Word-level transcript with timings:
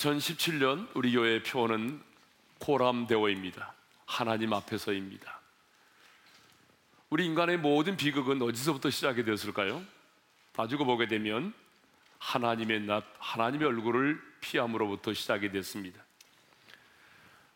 2017년 0.00 0.88
우리 0.94 1.12
교회의 1.12 1.42
표어는 1.42 2.00
코람대오입니다. 2.58 3.74
하나님 4.06 4.52
앞에서입니다. 4.52 5.40
우리 7.10 7.26
인간의 7.26 7.58
모든 7.58 7.96
비극은 7.96 8.40
어디서부터 8.40 8.88
시작이 8.88 9.24
되었을까요? 9.24 9.82
따지고 10.52 10.86
보게 10.86 11.06
되면 11.06 11.52
하나님의 12.18 12.80
낯, 12.82 13.04
하나님의 13.18 13.68
얼굴을 13.68 14.20
피함으로부터 14.40 15.12
시작이 15.12 15.50
됐습니다. 15.50 16.02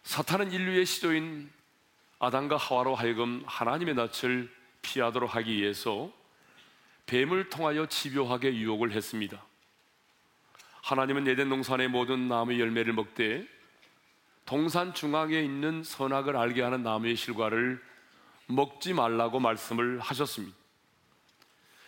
사탄은 0.03 0.53
인류의 0.53 0.85
시조인 0.85 1.51
아담과 2.19 2.57
하와로 2.57 2.95
하여금 2.95 3.43
하나님의 3.47 3.95
낯을 3.95 4.55
피하도록 4.83 5.35
하기 5.35 5.57
위해서 5.57 6.13
뱀을 7.07 7.49
통하여 7.49 7.87
집요하게 7.87 8.55
유혹을 8.55 8.93
했습니다. 8.93 9.43
하나님은 10.85 11.27
예덴 11.27 11.49
동산의 11.49 11.89
모든 11.89 12.29
나무의 12.29 12.61
열매를 12.61 12.93
먹되 12.93 13.49
동산 14.45 14.93
중앙에 14.93 15.41
있는 15.41 15.83
선악을 15.83 16.37
알게 16.37 16.61
하는 16.61 16.83
나무의 16.83 17.17
실과를 17.17 17.83
먹지 18.49 18.93
말라고 18.93 19.41
말씀을 19.41 19.99
하셨습니다. 20.01 20.55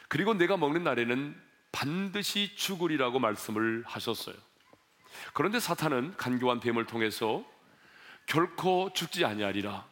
그리고 0.08 0.32
내가 0.32 0.56
먹는 0.56 0.82
날에는 0.82 1.38
반드시 1.72 2.56
죽으리라고 2.56 3.18
말씀을 3.18 3.84
하셨어요. 3.86 4.34
그런데 5.34 5.60
사탄은 5.60 6.16
간교한 6.16 6.60
뱀을 6.60 6.86
통해서 6.86 7.44
결코 8.24 8.90
죽지 8.94 9.26
아니하리라. 9.26 9.86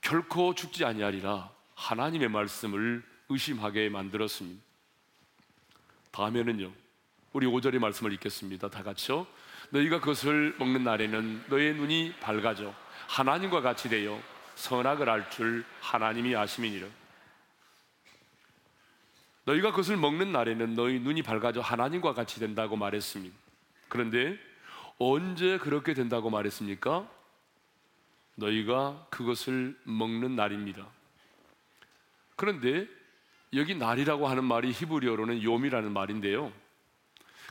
결코 0.00 0.54
죽지 0.54 0.86
아니하리라. 0.86 1.50
하나님의 1.74 2.30
말씀을 2.30 3.04
의심하게 3.28 3.90
만들었습니다. 3.90 4.62
다음에는요. 6.12 6.81
우리 7.32 7.46
5절의 7.46 7.78
말씀을 7.78 8.12
읽겠습니다. 8.14 8.68
다 8.68 8.82
같이요. 8.82 9.26
너희가 9.70 10.00
그것을 10.00 10.54
먹는 10.58 10.84
날에는 10.84 11.44
너의 11.48 11.74
눈이 11.74 12.14
밝아져 12.20 12.74
하나님과 13.08 13.62
같이 13.62 13.88
되어 13.88 14.20
선악을 14.54 15.08
알 15.08 15.30
줄 15.30 15.64
하나님이 15.80 16.36
아심이니라. 16.36 16.86
너희가 19.44 19.70
그것을 19.70 19.96
먹는 19.96 20.30
날에는 20.30 20.74
너희 20.74 21.00
눈이 21.00 21.22
밝아져 21.22 21.60
하나님과 21.60 22.12
같이 22.12 22.38
된다고 22.38 22.76
말했습니다. 22.76 23.34
그런데 23.88 24.38
언제 24.98 25.58
그렇게 25.58 25.94
된다고 25.94 26.30
말했습니까? 26.30 27.08
너희가 28.36 29.06
그것을 29.10 29.76
먹는 29.84 30.36
날입니다. 30.36 30.86
그런데 32.36 32.86
여기 33.54 33.74
날이라고 33.74 34.28
하는 34.28 34.44
말이 34.44 34.70
히브리어로는 34.70 35.42
요미라는 35.42 35.92
말인데요. 35.92 36.52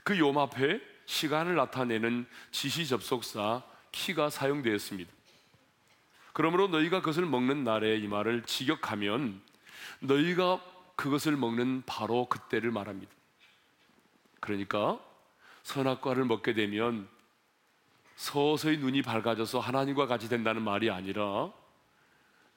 그 0.03 0.17
요 0.17 0.38
앞에 0.39 0.81
시간을 1.05 1.55
나타내는 1.55 2.25
지시 2.52 2.88
접속사 2.88 3.63
키가 3.91 4.30
사용되었습니다. 4.30 5.11
그러므로 6.33 6.67
너희가 6.67 6.99
그것을 6.99 7.25
먹는 7.25 7.63
날에 7.63 7.97
이 7.97 8.07
말을 8.07 8.44
직역하면 8.44 9.41
너희가 9.99 10.63
그것을 10.95 11.35
먹는 11.35 11.83
바로 11.85 12.27
그때를 12.27 12.72
말합니다. 12.72 13.11
그러니까 14.39 14.99
선악과를 15.63 16.25
먹게 16.25 16.53
되면 16.53 17.07
서서히 18.16 18.77
눈이 18.77 19.02
밝아져서 19.02 19.59
하나님과 19.59 20.07
같이 20.07 20.29
된다는 20.29 20.61
말이 20.61 20.89
아니라 20.89 21.52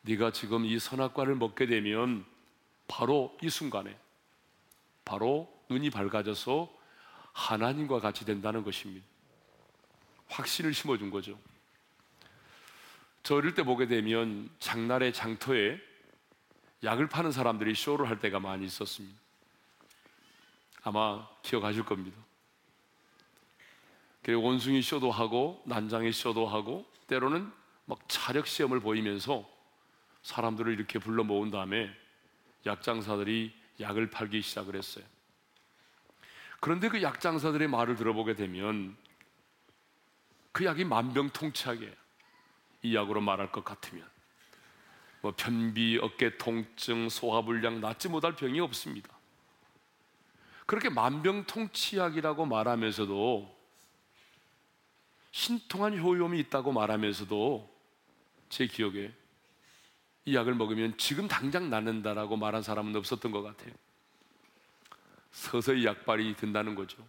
네가 0.03 0.33
지금 0.33 0.65
이 0.65 0.79
선악과를 0.79 1.35
먹게 1.35 1.67
되면 1.67 2.25
바로 2.87 3.37
이 3.43 3.49
순간에 3.49 3.99
바로 5.05 5.51
눈이 5.71 5.91
밝아져서 5.91 6.74
하나님과 7.35 8.01
같이 8.01 8.25
된다는 8.25 8.65
것입니다. 8.65 9.05
확신을 10.29 10.73
심어준 10.73 11.11
거죠. 11.11 11.39
저 13.23 13.37
어릴 13.37 13.55
때 13.55 13.63
보게 13.63 13.87
되면 13.87 14.49
장날의 14.59 15.13
장터에 15.13 15.79
약을 16.83 17.09
파는 17.09 17.33
사람들이 17.33 17.75
쇼를 17.75 18.09
할 18.09 18.19
때가 18.19 18.41
많이 18.41 18.65
있었습니다. 18.67 19.19
아마 20.83 21.27
기억하실 21.43 21.85
겁니다. 21.85 22.17
그리고 24.23 24.43
원숭이 24.43 24.81
쇼도 24.83 25.11
하고 25.11 25.63
난장의 25.67 26.13
쇼도 26.13 26.47
하고 26.47 26.87
때로는 27.07 27.51
막 27.87 27.99
차력 28.09 28.47
시험을 28.47 28.81
보이면서 28.81 29.49
사람들을 30.23 30.73
이렇게 30.73 30.99
불러 30.99 31.25
모은 31.25 31.51
다음에 31.51 31.91
약장사들이 32.65 33.55
약을 33.81 34.11
팔기 34.11 34.41
시작을 34.41 34.77
했어요. 34.77 35.05
그런데 36.65 36.89
그 36.89 37.03
약장사들의 37.03 37.69
말을 37.69 37.95
들어보게 37.95 38.37
되면 38.37 38.97
그 40.51 40.65
약이 40.65 40.85
만병통치하게 40.87 41.95
이 42.85 42.97
약으로 42.97 43.21
말할 43.21 43.53
것 43.53 43.63
같으면 43.67 44.03
뭐 45.21 45.35
편비, 45.37 45.99
어깨 46.01 46.39
통증, 46.39 47.11
소화불량 47.11 47.83
낫지 47.83 48.09
못할 48.09 48.35
병이 48.35 48.61
없습니다. 48.61 49.11
그렇게 50.65 50.89
만병통치약이라고 50.89 52.47
말하면서도 52.47 53.55
신통한 55.33 55.99
효용이 55.99 56.41
있다고 56.41 56.73
말하면서도 56.73 57.71
제 58.49 58.67
기억에 58.67 59.13
이 60.25 60.35
약을 60.35 60.55
먹으면 60.55 60.97
지금 60.97 61.29
당장 61.29 61.69
낫는다라고 61.69 62.39
말한 62.39 62.63
사람은 62.63 62.97
없었던 62.97 63.33
것 63.33 63.43
같아요. 63.43 63.75
서서히 65.35 65.85
약발이 65.85 66.37
된다는 66.37 66.77
거죠. 66.77 67.05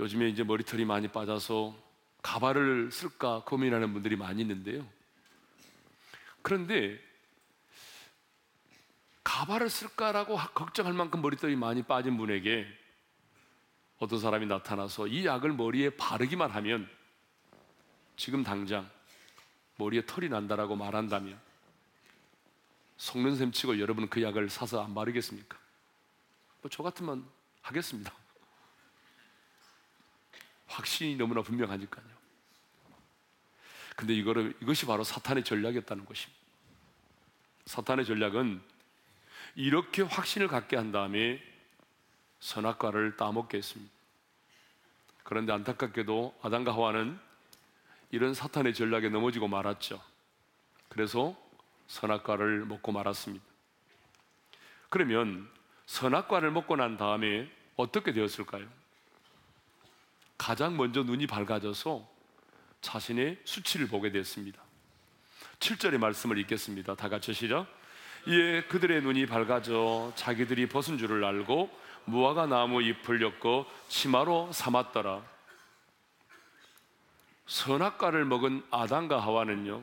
요즘에 0.00 0.30
이제 0.30 0.42
머리털이 0.42 0.86
많이 0.86 1.06
빠져서 1.06 1.76
가발을 2.22 2.90
쓸까 2.90 3.44
고민하는 3.44 3.92
분들이 3.92 4.16
많이 4.16 4.40
있는데요. 4.40 4.88
그런데 6.40 6.98
가발을 9.22 9.68
쓸까라고 9.68 10.36
걱정할 10.54 10.94
만큼 10.94 11.20
머리털이 11.20 11.56
많이 11.56 11.82
빠진 11.82 12.16
분에게 12.16 12.66
어떤 13.98 14.18
사람이 14.18 14.46
나타나서 14.46 15.08
이 15.08 15.26
약을 15.26 15.52
머리에 15.52 15.90
바르기만 15.90 16.50
하면 16.50 16.88
지금 18.16 18.42
당장 18.42 18.90
머리에 19.76 20.06
털이 20.06 20.30
난다라고 20.30 20.74
말한다면 20.74 21.38
속는 22.96 23.36
셈 23.36 23.52
치고 23.52 23.78
여러분은 23.78 24.08
그 24.08 24.22
약을 24.22 24.48
사서 24.48 24.82
안 24.82 24.94
바르겠습니까? 24.94 25.59
뭐 26.62 26.70
저 26.70 26.82
같으면 26.82 27.26
하겠습니다. 27.62 28.12
확신이 30.66 31.16
너무나 31.16 31.42
분명하니까요. 31.42 32.04
근데 33.96 34.14
이거를, 34.14 34.56
이것이 34.62 34.86
바로 34.86 35.04
사탄의 35.04 35.44
전략이었다는 35.44 36.04
것입니다. 36.04 36.40
사탄의 37.66 38.06
전략은 38.06 38.62
이렇게 39.56 40.02
확신을 40.02 40.48
갖게 40.48 40.76
한 40.76 40.92
다음에 40.92 41.42
선악과를 42.40 43.16
따먹게 43.16 43.58
했습니다. 43.58 43.92
그런데 45.22 45.52
안타깝게도 45.52 46.38
아담과 46.42 46.72
하와는 46.72 47.18
이런 48.10 48.32
사탄의 48.32 48.74
전략에 48.74 49.08
넘어지고 49.08 49.48
말았죠. 49.48 50.02
그래서 50.88 51.36
선악과를 51.88 52.64
먹고 52.64 52.92
말았습니다. 52.92 53.44
그러면 54.88 55.48
선악과를 55.90 56.52
먹고 56.52 56.76
난 56.76 56.96
다음에 56.96 57.50
어떻게 57.74 58.12
되었을까요? 58.12 58.64
가장 60.38 60.76
먼저 60.76 61.02
눈이 61.02 61.26
밝아져서 61.26 62.08
자신의 62.80 63.40
수치를 63.44 63.88
보게 63.88 64.12
되었습니다. 64.12 64.62
7절의 65.58 65.98
말씀을 65.98 66.38
읽겠습니다. 66.38 66.94
다 66.94 67.08
같이 67.08 67.34
시작. 67.34 67.66
이에 68.28 68.62
그들의 68.68 69.02
눈이 69.02 69.26
밝아져 69.26 70.12
자기들이 70.14 70.68
벗은 70.68 70.96
줄을 70.96 71.24
알고 71.24 71.68
무화과 72.04 72.46
나무 72.46 72.80
잎을 72.82 73.20
엮고 73.20 73.66
치마로 73.88 74.52
삼았더라. 74.52 75.20
선악과를 77.48 78.24
먹은 78.26 78.64
아담과 78.70 79.20
하와는요, 79.20 79.82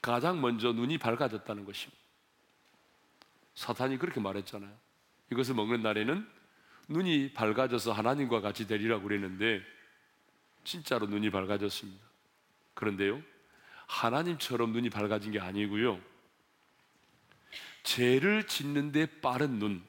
가장 0.00 0.40
먼저 0.40 0.72
눈이 0.72 0.98
밝아졌다는 0.98 1.64
것입니다. 1.64 1.98
사탄이 3.56 3.98
그렇게 3.98 4.20
말했잖아요. 4.20 4.87
이것을 5.30 5.54
먹는 5.54 5.82
날에는 5.82 6.26
눈이 6.88 7.32
밝아져서 7.34 7.92
하나님과 7.92 8.40
같이 8.40 8.66
되리라고 8.66 9.02
그랬는데 9.02 9.62
진짜로 10.64 11.06
눈이 11.06 11.30
밝아졌습니다. 11.30 12.04
그런데요, 12.74 13.22
하나님처럼 13.86 14.72
눈이 14.72 14.90
밝아진 14.90 15.32
게 15.32 15.40
아니고요. 15.40 16.00
죄를 17.82 18.46
짓는데 18.46 19.20
빠른 19.20 19.58
눈, 19.58 19.82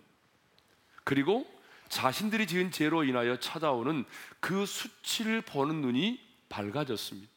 그리고 1.03 1.49
자신들이 1.89 2.47
지은 2.47 2.71
죄로 2.71 3.03
인하여 3.03 3.37
찾아오는 3.39 4.05
그 4.39 4.65
수치를 4.65 5.41
보는 5.41 5.81
눈이 5.81 6.19
밝아졌습니다. 6.47 7.31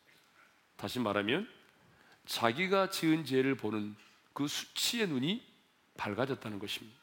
다시 0.76 0.99
말하면 1.00 1.49
자기가 2.26 2.90
지은 2.90 3.25
죄를 3.25 3.56
보는 3.56 3.96
그 4.32 4.46
수치의 4.46 5.08
눈이 5.08 5.43
밝아졌다는 5.96 6.58
것입니다. 6.58 7.01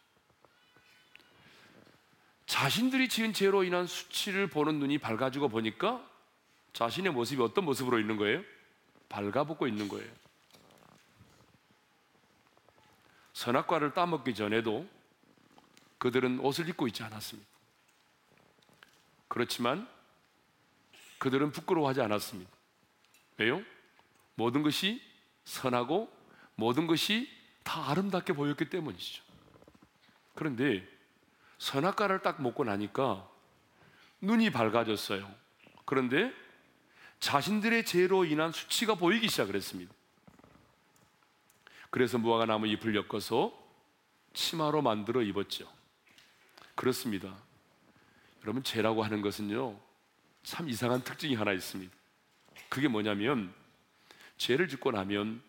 자신들이 2.50 3.10
지은 3.10 3.32
죄로 3.32 3.64
인한 3.64 3.86
수치를 3.86 4.48
보는 4.48 4.80
눈이 4.80 4.98
밝아지고 4.98 5.50
보니까 5.50 6.04
자신의 6.74 7.14
모습이 7.14 7.40
어떤 7.44 7.64
모습으로 7.64 8.00
있는 8.00 8.18
거예요? 8.18 8.42
발가벗고 9.08 9.68
있는 9.68 9.88
거예요. 9.88 10.12
선악과를 13.34 13.94
따먹기 13.94 14.34
전에도 14.34 14.90
그들은 16.00 16.40
옷을 16.40 16.68
입고 16.70 16.88
있지 16.88 17.04
않았습니다. 17.04 17.48
그렇지만 19.28 19.88
그들은 21.20 21.52
부끄러워하지 21.52 22.02
않았습니다. 22.02 22.50
왜요? 23.38 23.62
모든 24.34 24.64
것이 24.64 25.00
선하고 25.46 26.12
모든 26.56 26.88
것이 26.88 27.30
다 27.62 27.92
아름답게 27.92 28.34
보였기 28.34 28.72
때문이죠. 28.72 29.22
그런데 30.34 30.99
선악과를 31.60 32.22
딱 32.22 32.42
먹고 32.42 32.64
나니까 32.64 33.30
눈이 34.22 34.52
밝아졌어요. 34.52 35.30
그런데 35.86 36.34
자신들의 37.20 37.86
죄로 37.86 38.26
인한 38.26 38.52
수치가 38.52 38.96
보이기 38.96 39.28
시작했습니다. 39.28 39.94
그래서 41.90 42.18
무화과 42.18 42.46
나무 42.46 42.68
잎을 42.68 42.96
엮어서 42.96 43.54
치마로 44.34 44.82
만들어 44.82 45.22
입었죠. 45.22 45.72
그렇습니다. 46.76 47.36
여러분 48.44 48.64
죄라고 48.64 49.04
하는 49.04 49.22
것은요 49.22 49.78
참 50.44 50.70
이상한 50.70 51.04
특징이 51.04 51.36
하나 51.36 51.52
있습니다. 51.52 51.94
그게 52.70 52.88
뭐냐면 52.88 53.54
죄를 54.38 54.70
짓고 54.70 54.92
나면 54.92 55.42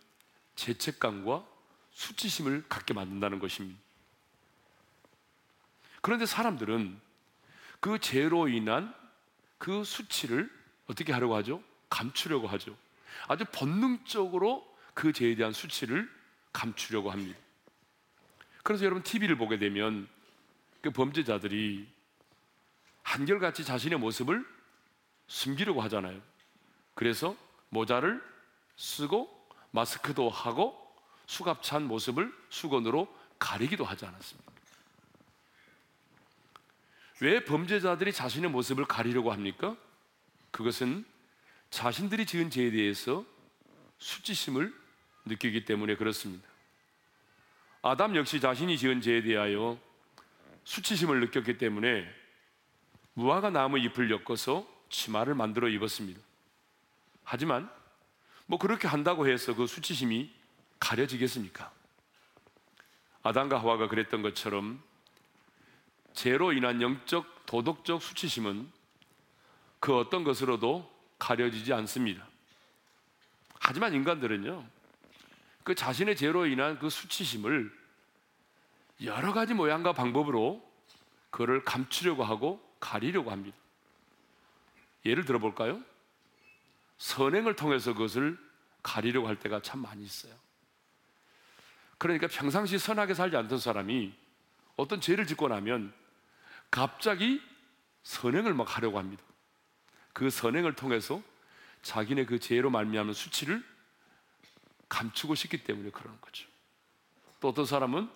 죄책감과 0.57 1.47
수치심을 1.93 2.65
갖게 2.69 2.95
만든다는 2.95 3.39
것입니다. 3.39 3.79
그런데 6.01 6.27
사람들은 6.27 6.99
그 7.81 7.99
죄로 7.99 8.49
인한 8.49 8.95
그 9.59 9.85
수치를 9.85 10.51
어떻게 10.87 11.13
하려고 11.13 11.35
하죠? 11.37 11.63
감추려고 11.89 12.47
하죠. 12.49 12.77
아주 13.29 13.45
본능적으로 13.53 14.67
그 14.95 15.13
죄에 15.13 15.35
대한 15.35 15.53
수치를 15.53 16.11
감추려고 16.53 17.11
합니다. 17.11 17.39
그래서 18.63 18.85
여러분 18.85 19.03
TV를 19.03 19.37
보게 19.37 19.59
되면 19.59 20.09
그 20.83 20.91
범죄자들이 20.91 21.89
한결같이 23.03 23.65
자신의 23.65 23.99
모습을 23.99 24.45
숨기려고 25.27 25.81
하잖아요. 25.83 26.21
그래서 26.95 27.37
모자를 27.69 28.23
쓰고 28.77 29.49
마스크도 29.71 30.29
하고 30.29 30.77
수갑 31.27 31.63
찬 31.63 31.85
모습을 31.85 32.33
수건으로 32.51 33.09
가리기도 33.39 33.85
하지 33.85 34.05
않았습니까? 34.07 34.50
왜 37.21 37.45
범죄자들이 37.45 38.13
자신의 38.13 38.51
모습을 38.51 38.87
가리려고 38.87 39.31
합니까? 39.33 39.77
그것은 40.51 41.05
자신들이 41.71 42.27
지은 42.27 42.51
죄에 42.51 42.71
대해서 42.71 43.25
수치심을 43.99 44.75
느끼기 45.27 45.65
때문에 45.65 45.97
그렇습니다. 45.97 46.49
아담 47.83 48.17
역시 48.17 48.41
자신이 48.41 48.77
지은 48.79 49.01
죄에 49.01 49.23
대하여 49.23 49.79
수치심을 50.65 51.21
느꼈기 51.21 51.59
때문에 51.59 52.07
무화과 53.15 53.51
나무 53.51 53.79
잎을 53.79 54.11
엮어서 54.11 54.67
치마를 54.89 55.35
만들어 55.35 55.69
입었습니다. 55.69 56.21
하지만 57.25 57.71
뭐 58.47 58.59
그렇게 58.59 58.89
한다고 58.89 59.29
해서 59.29 59.55
그 59.55 59.67
수치심이 59.67 60.33
가려지겠습니까? 60.81 61.71
아담과 63.23 63.61
하와가 63.61 63.89
그랬던 63.89 64.23
것처럼 64.23 64.83
죄로 66.13 66.53
인한 66.53 66.81
영적 66.83 67.47
도덕적 67.47 68.03
수치심은 68.03 68.71
그 69.79 69.97
어떤 69.97 70.25
것으로도 70.25 70.91
가려지지 71.19 71.73
않습니다. 71.73 72.27
하지만 73.59 73.95
인간들은요, 73.95 74.67
그 75.65 75.75
자신의 75.75 76.17
죄로 76.17 76.47
인한 76.47 76.79
그 76.79 76.91
수치심을 76.91 77.71
여러 79.05 79.33
가지 79.33 79.55
모양과 79.55 79.93
방법으로 79.93 80.67
그를 81.31 81.63
감추려고 81.65 82.25
하고 82.25 82.61
가리려고 82.81 83.31
합니다. 83.31 83.57
예를 85.05 85.25
들어볼까요? 85.25 85.81
선행을 86.99 87.57
통해서 87.57 87.93
그것을 87.95 88.39
가리려고 88.83 89.29
할 89.29 89.39
때가 89.39 89.63
참 89.63 89.81
많이 89.81 90.05
있어요. 90.05 90.35
그러니까 91.99 92.27
평상시 92.29 92.79
선하게 92.79 93.15
살지 93.15 93.37
않던 93.37 93.59
사람이 93.59 94.13
어떤 94.77 95.01
죄를 95.01 95.27
짓고 95.27 95.49
나면 95.49 95.93
갑자기 96.71 97.43
선행을 98.03 98.55
막 98.55 98.77
하려고 98.77 98.99
합니다. 98.99 99.23
그 100.13 100.31
선행을 100.31 100.75
통해서 100.75 101.23
자기네 101.83 102.27
그 102.27 102.39
죄로 102.39 102.71
말미암은 102.71 103.15
수치를 103.15 103.65
감추고 104.89 105.35
싶기 105.35 105.65
때문에 105.65 105.91
그러는 105.91 106.21
거죠. 106.21 106.47
또 107.41 107.49
어떤 107.49 107.65
사람은 107.65 108.11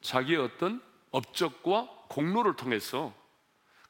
자기의 0.00 0.38
어떤 0.38 0.82
업적과 1.10 1.88
공로를 2.08 2.56
통해서 2.56 3.14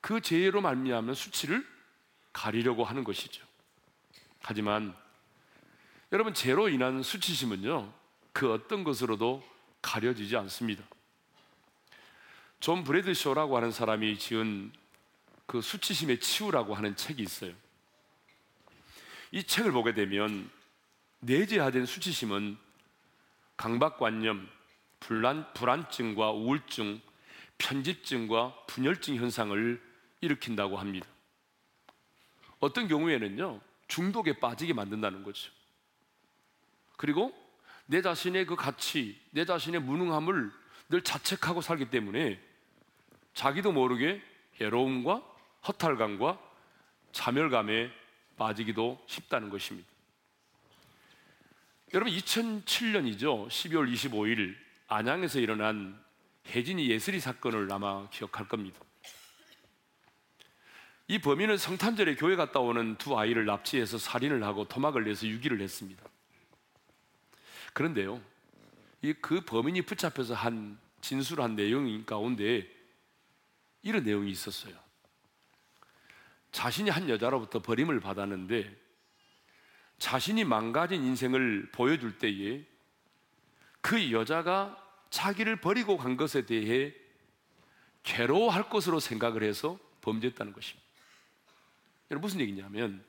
그 0.00 0.20
죄로 0.20 0.60
말미암은 0.60 1.14
수치를 1.14 1.66
가리려고 2.32 2.84
하는 2.84 3.04
것이죠. 3.04 3.44
하지만 4.40 4.94
여러분 6.10 6.34
죄로 6.34 6.68
인한 6.68 7.02
수치심은요 7.02 7.92
그 8.32 8.52
어떤 8.52 8.82
것으로도 8.84 9.42
가려지지 9.80 10.36
않습니다. 10.36 10.84
존 12.62 12.84
브래드쇼라고 12.84 13.56
하는 13.56 13.72
사람이 13.72 14.20
지은 14.20 14.72
그 15.46 15.60
수치심의 15.60 16.20
치유라고 16.20 16.76
하는 16.76 16.94
책이 16.94 17.20
있어요. 17.20 17.52
이 19.32 19.42
책을 19.42 19.72
보게 19.72 19.94
되면 19.94 20.48
내재화된 21.18 21.86
수치심은 21.86 22.56
강박관념, 23.56 24.48
불안, 25.00 25.52
불안증과 25.54 26.30
우울증, 26.30 27.00
편집증과 27.58 28.66
분열증 28.68 29.16
현상을 29.16 29.82
일으킨다고 30.20 30.78
합니다. 30.78 31.08
어떤 32.60 32.86
경우에는요, 32.86 33.60
중독에 33.88 34.38
빠지게 34.38 34.72
만든다는 34.72 35.24
거죠. 35.24 35.50
그리고 36.96 37.34
내 37.86 38.02
자신의 38.02 38.46
그 38.46 38.54
가치, 38.54 39.20
내 39.32 39.44
자신의 39.44 39.80
무능함을 39.80 40.52
늘 40.90 41.02
자책하고 41.02 41.60
살기 41.60 41.90
때문에 41.90 42.51
자기도 43.34 43.72
모르게 43.72 44.22
괴로움과 44.56 45.22
허탈감과 45.66 46.38
자멸감에 47.12 47.90
빠지기도 48.36 49.02
쉽다는 49.06 49.50
것입니다. 49.50 49.88
여러분 51.94 52.12
2007년이죠. 52.14 53.48
12월 53.48 53.92
25일 53.92 54.56
안양에서 54.88 55.40
일어난 55.40 56.02
혜진이 56.46 56.88
예슬이 56.90 57.20
사건을 57.20 57.70
아마 57.70 58.08
기억할 58.10 58.48
겁니다. 58.48 58.80
이 61.08 61.18
범인은 61.18 61.58
성탄절에 61.58 62.14
교회 62.14 62.36
갔다 62.36 62.60
오는 62.60 62.96
두 62.96 63.18
아이를 63.18 63.44
납치해서 63.44 63.98
살인을 63.98 64.42
하고 64.44 64.64
토막을 64.64 65.04
내서 65.04 65.26
유기를 65.26 65.60
했습니다. 65.60 66.02
그런데요, 67.74 68.22
이 69.02 69.12
그 69.20 69.40
범인이 69.40 69.82
붙잡혀서 69.82 70.34
한 70.34 70.78
진술한 71.00 71.56
내용 71.56 72.04
가운데 72.04 72.68
이런 73.82 74.04
내용이 74.04 74.30
있었어요. 74.30 74.74
자신이 76.52 76.90
한 76.90 77.08
여자로부터 77.08 77.60
버림을 77.60 78.00
받았는데 78.00 78.76
자신이 79.98 80.44
망가진 80.44 81.02
인생을 81.02 81.70
보여줄 81.72 82.18
때에 82.18 82.64
그 83.80 84.12
여자가 84.12 84.78
자기를 85.10 85.56
버리고 85.56 85.96
간 85.96 86.16
것에 86.16 86.46
대해 86.46 86.94
괴로워할 88.02 88.68
것으로 88.68 89.00
생각을 89.00 89.42
해서 89.42 89.78
범죄했다는 90.00 90.52
것입니다. 90.52 90.82
여러분 92.10 92.26
무슨 92.26 92.40
얘기냐면 92.40 93.04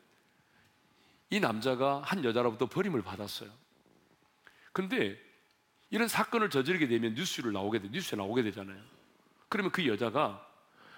이 1.29 1.39
남자가 1.39 2.01
한 2.03 2.23
여자로부터 2.23 2.67
버림을 2.67 3.01
받았어요. 3.01 3.51
근데 4.71 5.19
이런 5.89 6.07
사건을 6.07 6.49
저지르게 6.49 6.87
되면 6.87 7.13
뉴스를 7.13 7.53
나오게 7.53 7.79
돼, 7.79 7.89
뉴스에 7.89 8.17
나오게 8.17 8.43
되잖아요. 8.43 8.81
그러면 9.49 9.71
그 9.71 9.87
여자가 9.87 10.47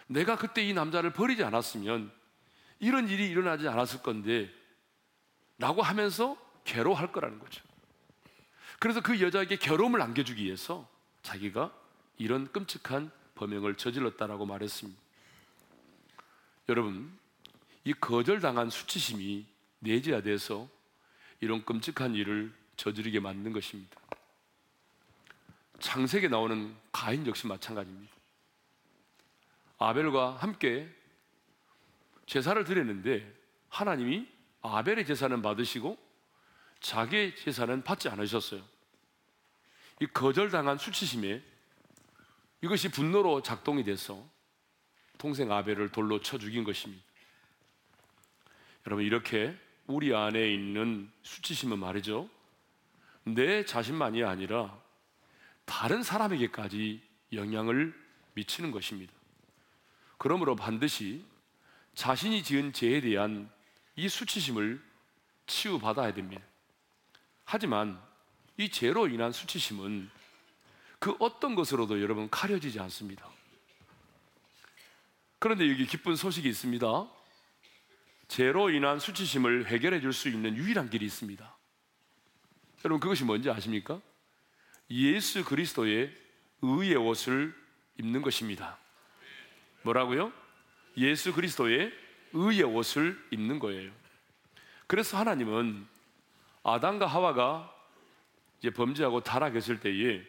내가 0.08 0.38
그때 0.38 0.64
이 0.64 0.74
남자를 0.74 1.12
버리지 1.12 1.44
않았으면 1.44 2.12
이런 2.80 3.08
일이 3.08 3.28
일어나지 3.28 3.68
않았을 3.68 4.02
건데 4.02 4.52
라고 5.58 5.82
하면서 5.82 6.38
괴로워할 6.66 7.12
거라는 7.12 7.40
거죠. 7.40 7.64
그래서 8.80 9.02
그 9.02 9.20
여자에게 9.22 9.56
괴로움을 9.58 10.02
안겨주기 10.02 10.44
위해서 10.44 10.88
자기가 11.24 11.74
이런 12.18 12.52
끔찍한 12.52 13.12
범행을 13.36 13.76
저질렀다라고 13.76 14.46
말했습니다. 14.46 15.02
여러분, 16.70 17.18
이 17.84 17.94
거절당한 17.94 18.70
수치심이 18.70 19.46
내재화돼서 19.80 20.68
이런 21.40 21.64
끔찍한 21.64 22.16
일을 22.16 22.52
저지르게 22.76 23.20
만든 23.20 23.54
것입니다. 23.54 23.96
창세기에 25.80 26.30
나오는 26.30 26.76
가인 26.92 27.28
역시 27.28 27.48
마찬가지입니다. 27.48 28.14
아벨과 29.77 30.38
함께 30.38 30.89
제사를 32.25 32.63
드렸는데 32.63 33.32
하나님이 33.70 34.27
아벨의 34.62 35.05
제사는 35.05 35.41
받으시고 35.41 35.98
자기의 36.79 37.36
제사는 37.36 37.84
받지 37.84 38.10
않으셨어요. 38.10 38.63
이 40.01 40.08
거절당한 40.08 40.77
수치심에 40.77 41.41
이것이 42.62 42.89
분노로 42.89 43.41
작동이 43.41 43.84
돼서 43.84 44.24
동생 45.17 45.51
아벨을 45.51 45.89
돌로 45.91 46.22
쳐 46.22 46.38
죽인 46.38 46.63
것입니다. 46.63 47.03
여러분 48.88 49.05
이렇게 49.05 49.55
우리 49.88 50.13
안에 50.13 50.53
있는 50.53 51.12
수치심은 51.24 51.79
말이죠. 51.79 52.29
내 53.24 53.65
자신만이 53.65 54.24
아니라 54.24 54.79
다른 55.65 56.03
사람에게까지 56.03 57.01
영향을 57.34 57.94
미치는 58.34 58.72
것입니다. 58.72 59.13
그러므로 60.25 60.55
반드시 60.55 61.24
자신이 61.94 62.41
지은 62.41 62.74
죄에 62.74 63.00
대한 63.00 63.48
이 63.96 64.10
수치심을 64.10 64.84
치유받아야 65.46 66.15
됩니다. 66.15 66.41
하지만 67.44 68.01
이 68.58 68.70
죄로 68.70 69.08
인한 69.08 69.32
수치심은 69.32 70.10
그 70.98 71.15
어떤 71.20 71.53
것으로도 71.53 72.01
여러분 72.01 72.27
가려지지 72.27 72.79
않습니다. 72.79 73.29
그런데 75.38 75.70
여기 75.70 75.86
기쁜 75.86 76.15
소식이 76.15 76.50
있습니다. 76.50 77.08
죄로 78.27 78.72
인한 78.72 79.00
수치심을 79.00 79.67
해결해 79.67 80.01
줄 80.01 80.12
수 80.12 80.27
있는 80.27 80.58
유일한 80.58 80.89
길이 80.89 81.05
있습니다. 81.05 81.55
여러분 82.84 83.00
그것이 83.00 83.25
뭔지 83.25 83.51
아십니까? 83.51 84.01
예수 84.89 85.46
그리스도의 85.46 86.12
의의 86.63 86.96
옷을 86.96 87.55
입는 88.00 88.24
것입니다. 88.24 88.79
뭐라고요? 89.86 90.34
예수 90.98 91.32
그리스도의 91.32 91.94
의의 92.34 92.63
옷을 92.63 93.24
입는 93.30 93.60
거예요. 93.60 93.92
그래서 94.88 95.18
하나님은 95.18 95.86
아담과 96.63 97.06
하와가 97.06 97.72
이제 98.60 98.72
범죄하고 98.72 99.22
타락했을 99.22 99.80
때에 99.80 100.24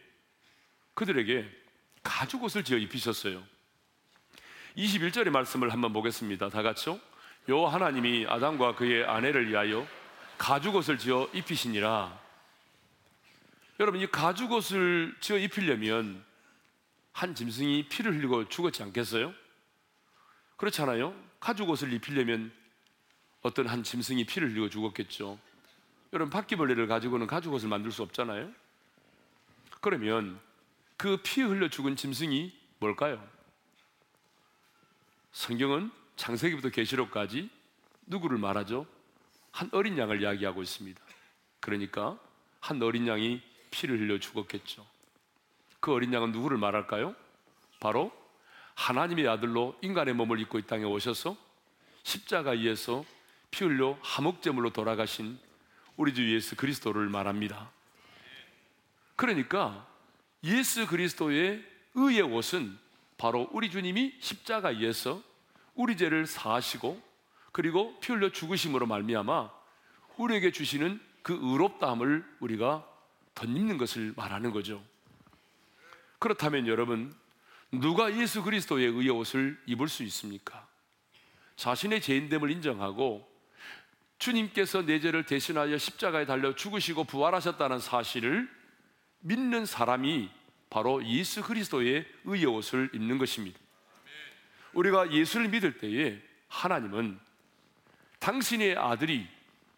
그들에게 0.94 1.48
가죽 2.02 2.44
옷을 2.44 2.64
지어 2.64 2.76
입히셨어요. 2.76 3.42
21절의 4.76 5.30
말씀을 5.30 5.72
한번 5.72 5.92
보겠습니다. 5.94 6.50
다 6.50 6.62
같이요. 6.62 7.00
요 7.48 7.66
하나님이 7.66 8.26
아담과 8.28 8.74
그의 8.74 9.04
아내를 9.06 9.48
위하여 9.48 9.86
가죽 10.36 10.74
옷을 10.74 10.98
지어 10.98 11.28
입히시니라. 11.32 12.20
여러분 13.80 14.00
이 14.00 14.06
가죽 14.06 14.52
옷을 14.52 15.16
지어 15.20 15.38
입히려면 15.38 16.22
한 17.12 17.34
짐승이 17.34 17.88
피를 17.88 18.14
흘리고 18.14 18.46
죽었지 18.48 18.82
않겠어요? 18.82 19.32
그렇잖아요. 20.56 21.14
가죽 21.40 21.68
옷을 21.68 21.92
입히려면 21.92 22.52
어떤 23.42 23.66
한 23.68 23.82
짐승이 23.82 24.24
피를 24.24 24.50
흘리고 24.50 24.68
죽었겠죠. 24.68 25.38
여러분 26.12 26.30
바퀴벌레를 26.30 26.86
가지고는 26.86 27.26
가죽 27.26 27.52
옷을 27.52 27.68
만들 27.68 27.92
수 27.92 28.02
없잖아요. 28.02 28.50
그러면 29.80 30.40
그 30.96 31.18
피 31.22 31.42
흘려 31.42 31.68
죽은 31.68 31.96
짐승이 31.96 32.52
뭘까요? 32.78 33.22
성경은 35.32 35.90
창세기부터 36.16 36.70
계시록까지 36.70 37.50
누구를 38.06 38.38
말하죠? 38.38 38.86
한 39.52 39.68
어린 39.72 39.98
양을 39.98 40.22
이야기하고 40.22 40.62
있습니다. 40.62 41.00
그러니까 41.60 42.18
한 42.60 42.82
어린 42.82 43.06
양이 43.06 43.42
피를 43.70 44.00
흘려 44.00 44.18
죽었겠죠. 44.18 44.86
그 45.80 45.92
어린 45.92 46.12
양은 46.12 46.32
누구를 46.32 46.56
말할까요? 46.56 47.14
바로 47.80 48.12
하나님의 48.76 49.26
아들로 49.26 49.76
인간의 49.80 50.14
몸을 50.14 50.38
입고 50.40 50.58
이 50.58 50.62
땅에 50.62 50.84
오셔서 50.84 51.36
십자가에서 52.04 53.04
피 53.50 53.64
흘려 53.64 53.98
하목제물로 54.02 54.70
돌아가신 54.70 55.38
우리 55.96 56.14
주 56.14 56.32
예수 56.32 56.56
그리스도를 56.56 57.08
말합니다. 57.08 57.70
그러니까 59.16 59.86
예수 60.44 60.86
그리스도의 60.86 61.64
의의 61.94 62.20
옷은 62.20 62.78
바로 63.16 63.48
우리 63.50 63.70
주님이 63.70 64.14
십자가에서 64.20 65.22
우리 65.74 65.96
죄를 65.96 66.26
사하시고 66.26 67.02
그리고 67.52 67.98
피 68.00 68.12
흘려 68.12 68.30
죽으심으로 68.30 68.86
말미암아 68.86 69.50
우리에게 70.18 70.52
주시는 70.52 71.00
그 71.22 71.32
의롭다함을 71.40 72.36
우리가 72.40 72.86
덧입는 73.34 73.78
것을 73.78 74.12
말하는 74.16 74.52
거죠. 74.52 74.82
그렇다면 76.18 76.66
여러분 76.66 77.14
누가 77.72 78.14
예수 78.16 78.42
그리스도의 78.42 78.86
의의 78.86 79.10
옷을 79.10 79.60
입을 79.66 79.88
수 79.88 80.02
있습니까? 80.04 80.66
자신의 81.56 82.00
죄인됨을 82.00 82.50
인정하고 82.50 83.26
주님께서 84.18 84.82
내 84.82 85.00
죄를 85.00 85.26
대신하여 85.26 85.76
십자가에 85.76 86.26
달려 86.26 86.54
죽으시고 86.54 87.04
부활하셨다는 87.04 87.78
사실을 87.80 88.48
믿는 89.20 89.66
사람이 89.66 90.30
바로 90.70 91.04
예수 91.06 91.42
그리스도의 91.42 92.06
의의 92.24 92.46
옷을 92.46 92.90
입는 92.94 93.18
것입니다. 93.18 93.58
우리가 94.72 95.12
예수를 95.12 95.48
믿을 95.48 95.78
때에 95.78 96.20
하나님은 96.48 97.18
당신의 98.18 98.76
아들이 98.76 99.26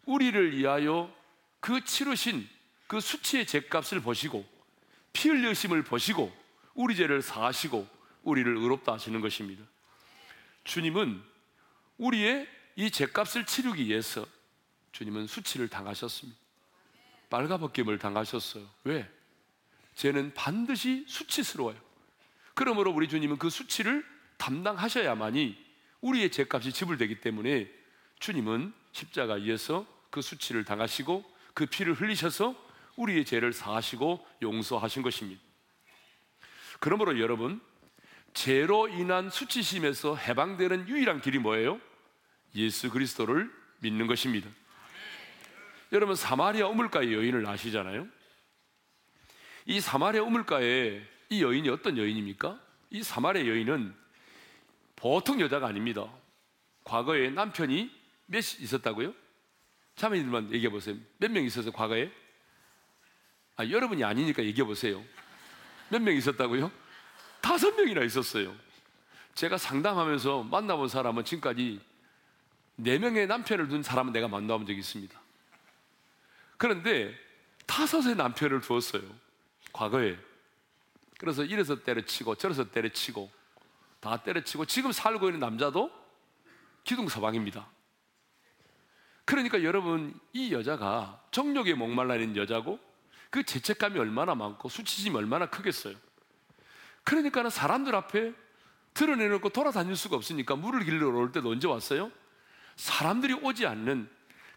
우리를 0.06 0.56
위하여 0.56 1.14
그 1.60 1.84
치르신 1.84 2.48
그 2.86 3.00
수치의 3.00 3.46
죄값을 3.46 4.00
보시고 4.00 4.44
피 5.12 5.28
흘리심을 5.28 5.82
보시고 5.84 6.32
우리 6.78 6.94
죄를 6.94 7.22
사하시고 7.22 7.88
우리를 8.22 8.56
의롭다 8.56 8.92
하시는 8.92 9.20
것입니다. 9.20 9.64
주님은 10.62 11.20
우리의 11.98 12.48
이 12.76 12.88
죄값을 12.88 13.46
치르기 13.46 13.86
위해서 13.86 14.24
주님은 14.92 15.26
수치를 15.26 15.66
당하셨습니다. 15.68 16.38
빨가벗김을 17.30 17.98
당하셨어요. 17.98 18.64
왜? 18.84 19.10
죄는 19.96 20.34
반드시 20.34 21.04
수치스러워요. 21.08 21.76
그러므로 22.54 22.92
우리 22.92 23.08
주님은 23.08 23.38
그 23.38 23.50
수치를 23.50 24.06
담당하셔야만이 24.36 25.58
우리의 26.00 26.30
죄값이 26.30 26.72
지불되기 26.72 27.20
때문에 27.20 27.68
주님은 28.20 28.72
십자가 28.92 29.34
위에서 29.34 29.84
그 30.10 30.22
수치를 30.22 30.64
당하시고 30.64 31.24
그 31.54 31.66
피를 31.66 31.94
흘리셔서 31.94 32.54
우리의 32.94 33.24
죄를 33.24 33.52
사하시고 33.52 34.24
용서하신 34.42 35.02
것입니다. 35.02 35.47
그러므로 36.80 37.18
여러분, 37.18 37.60
죄로 38.34 38.88
인한 38.88 39.30
수치심에서 39.30 40.16
해방되는 40.16 40.88
유일한 40.88 41.20
길이 41.20 41.38
뭐예요? 41.38 41.80
예수 42.54 42.90
그리스도를 42.90 43.50
믿는 43.80 44.06
것입니다. 44.06 44.48
여러분, 45.92 46.14
사마리아 46.14 46.68
우물가의 46.68 47.12
여인을 47.14 47.46
아시잖아요? 47.46 48.06
이 49.66 49.80
사마리아 49.80 50.22
우물가에 50.22 51.02
이 51.30 51.42
여인이 51.42 51.68
어떤 51.68 51.98
여인입니까? 51.98 52.60
이 52.90 53.02
사마리아 53.02 53.46
여인은 53.46 53.94
보통 54.96 55.40
여자가 55.40 55.66
아닙니다. 55.66 56.06
과거에 56.84 57.30
남편이 57.30 57.90
몇 58.26 58.38
있었다고요? 58.38 59.14
자매님들만 59.96 60.52
얘기해 60.54 60.70
보세요. 60.70 60.96
몇 61.18 61.30
명 61.30 61.44
있었어요, 61.44 61.72
과거에? 61.72 62.10
아, 63.56 63.66
여러분이 63.68 64.04
아니니까 64.04 64.44
얘기해 64.44 64.64
보세요. 64.66 65.04
몇 65.90 66.02
명 66.02 66.14
있었다고요? 66.14 66.70
다섯 67.40 67.74
명이나 67.74 68.02
있었어요. 68.02 68.54
제가 69.34 69.56
상담하면서 69.58 70.44
만나본 70.44 70.88
사람은 70.88 71.24
지금까지 71.24 71.80
네 72.76 72.98
명의 72.98 73.26
남편을 73.26 73.68
둔 73.68 73.82
사람은 73.82 74.12
내가 74.12 74.28
만나본 74.28 74.66
적이 74.66 74.80
있습니다. 74.80 75.18
그런데 76.56 77.14
다섯의 77.66 78.16
남편을 78.16 78.60
두었어요. 78.60 79.02
과거에. 79.72 80.16
그래서 81.18 81.44
이래서 81.44 81.82
때려치고 81.82 82.36
저래서 82.36 82.70
때려치고 82.70 83.30
다 84.00 84.16
때려치고 84.16 84.64
지금 84.66 84.92
살고 84.92 85.26
있는 85.28 85.40
남자도 85.40 85.90
기둥서방입니다. 86.84 87.68
그러니까 89.24 89.62
여러분 89.62 90.18
이 90.32 90.52
여자가 90.52 91.20
정욕에 91.30 91.74
목말라 91.74 92.16
있는 92.16 92.36
여자고 92.36 92.78
그 93.30 93.42
죄책감이 93.42 93.98
얼마나 93.98 94.34
많고 94.34 94.68
수치심이 94.68 95.16
얼마나 95.16 95.46
크겠어요. 95.50 95.94
그러니까는 97.04 97.50
사람들 97.50 97.94
앞에 97.94 98.32
드러내놓고 98.94 99.50
돌아다닐 99.50 99.96
수가 99.96 100.16
없으니까 100.16 100.56
물을 100.56 100.84
길러 100.84 101.08
올 101.08 101.30
때도 101.32 101.50
언제 101.50 101.68
왔어요? 101.68 102.10
사람들이 102.76 103.34
오지 103.34 103.66
않는 103.66 104.08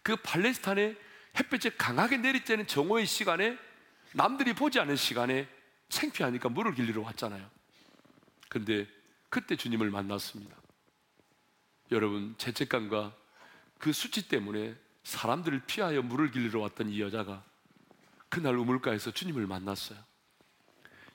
그 0.03 0.15
팔레스타인의 0.15 0.97
햇볕이 1.37 1.77
강하게 1.77 2.17
내리쬐는 2.17 2.67
정오의 2.67 3.05
시간에 3.05 3.57
남들이 4.13 4.53
보지 4.53 4.79
않는 4.79 4.95
시간에 4.95 5.47
창피하니까 5.89 6.49
물을 6.49 6.73
길리러 6.73 7.01
왔잖아요. 7.01 7.49
근데 8.49 8.87
그때 9.29 9.55
주님을 9.55 9.89
만났습니다. 9.91 10.55
여러분, 11.91 12.35
죄책감과 12.37 13.15
그 13.77 13.93
수치 13.93 14.27
때문에 14.27 14.75
사람들을 15.03 15.63
피하여 15.65 16.01
물을 16.01 16.31
길리러 16.31 16.59
왔던 16.61 16.89
이 16.89 17.01
여자가 17.01 17.43
그날 18.31 18.55
우물가에서 18.57 19.11
주님을 19.11 19.45
만났어요. 19.45 19.99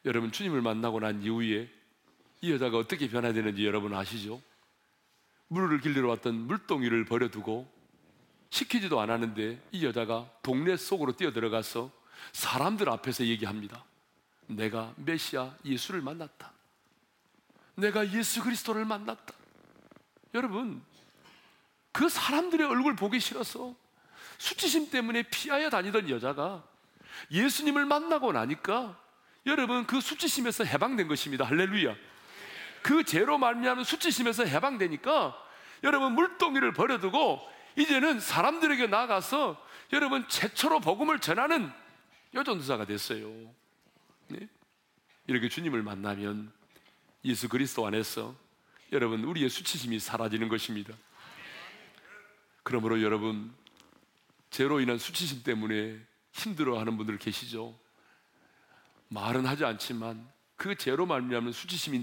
여러분, 0.05 0.31
주님을 0.31 0.61
만나고 0.61 1.01
난 1.01 1.23
이후에 1.23 1.69
이이 2.43 2.53
여자가 2.53 2.77
어떻게 2.77 3.09
변화되는지 3.09 3.65
여러분 3.67 3.95
아시죠? 3.95 4.41
물을 5.49 5.81
길러 5.81 6.09
왔던 6.09 6.35
물동이를 6.35 7.07
버려두고 7.07 7.67
시키지도 8.51 9.01
않았는데 9.01 9.61
이 9.73 9.85
여자가 9.87 10.31
동네 10.43 10.77
속으로 10.77 11.17
뛰어들어가서 11.17 11.91
사람들 12.33 12.91
앞에서 12.91 13.25
얘기합니다. 13.25 13.83
내가 14.47 14.93
메시아 14.97 15.57
예수를 15.65 16.03
만났다. 16.03 16.53
내가 17.77 18.13
예수 18.13 18.43
그리스도를 18.43 18.85
만났다. 18.85 19.33
여러분, 20.35 20.83
그 21.93 22.11
사람들의 22.11 22.67
얼굴 22.67 22.95
보기 22.95 23.21
싫어서 23.21 23.75
수치심 24.37 24.91
때문에 24.91 25.23
피하여 25.25 25.71
다니던 25.71 26.11
여자가 26.11 26.63
예수님을 27.31 27.85
만나고 27.87 28.33
나니까 28.33 28.99
여러분 29.47 29.87
그 29.87 30.01
수치심에서 30.01 30.65
해방된 30.65 31.09
것입니다. 31.09 31.45
할렐루야. 31.45 31.95
그 32.83 33.05
죄로 33.05 33.39
말미암은 33.39 33.85
수치심에서 33.85 34.45
해방되니까 34.45 35.37
여러분 35.85 36.13
물동이를 36.13 36.73
버려두고 36.73 37.41
이제는 37.77 38.21
사람들에게 38.21 38.87
나가서 38.87 39.63
여러분 39.93 40.27
최초로 40.29 40.81
복음을 40.81 41.21
전하는 41.21 41.71
여전도사가 42.35 42.87
됐어요. 42.87 43.33
네? 44.29 44.49
이렇게 45.27 45.49
주님을 45.49 45.83
만나면 45.83 46.53
예수 47.25 47.49
그리스도 47.49 47.87
안에서 47.87 48.35
여러분 48.93 49.25
우리의 49.25 49.49
수치심이 49.49 49.99
사라지는 49.99 50.49
것입니다. 50.49 50.95
그러므로 52.63 53.03
여러분 53.03 53.53
죄로 54.51 54.81
인한 54.81 54.99
수치심 54.99 55.43
때문에 55.43 56.01
힘들어하는 56.37 56.97
분들 56.97 57.19
계시죠. 57.19 57.75
말은 59.09 59.47
하지 59.47 59.65
않지만 59.65 60.27
그 60.57 60.75
죄로 60.75 61.07
말미암은 61.07 61.53
수치심이 61.53 62.01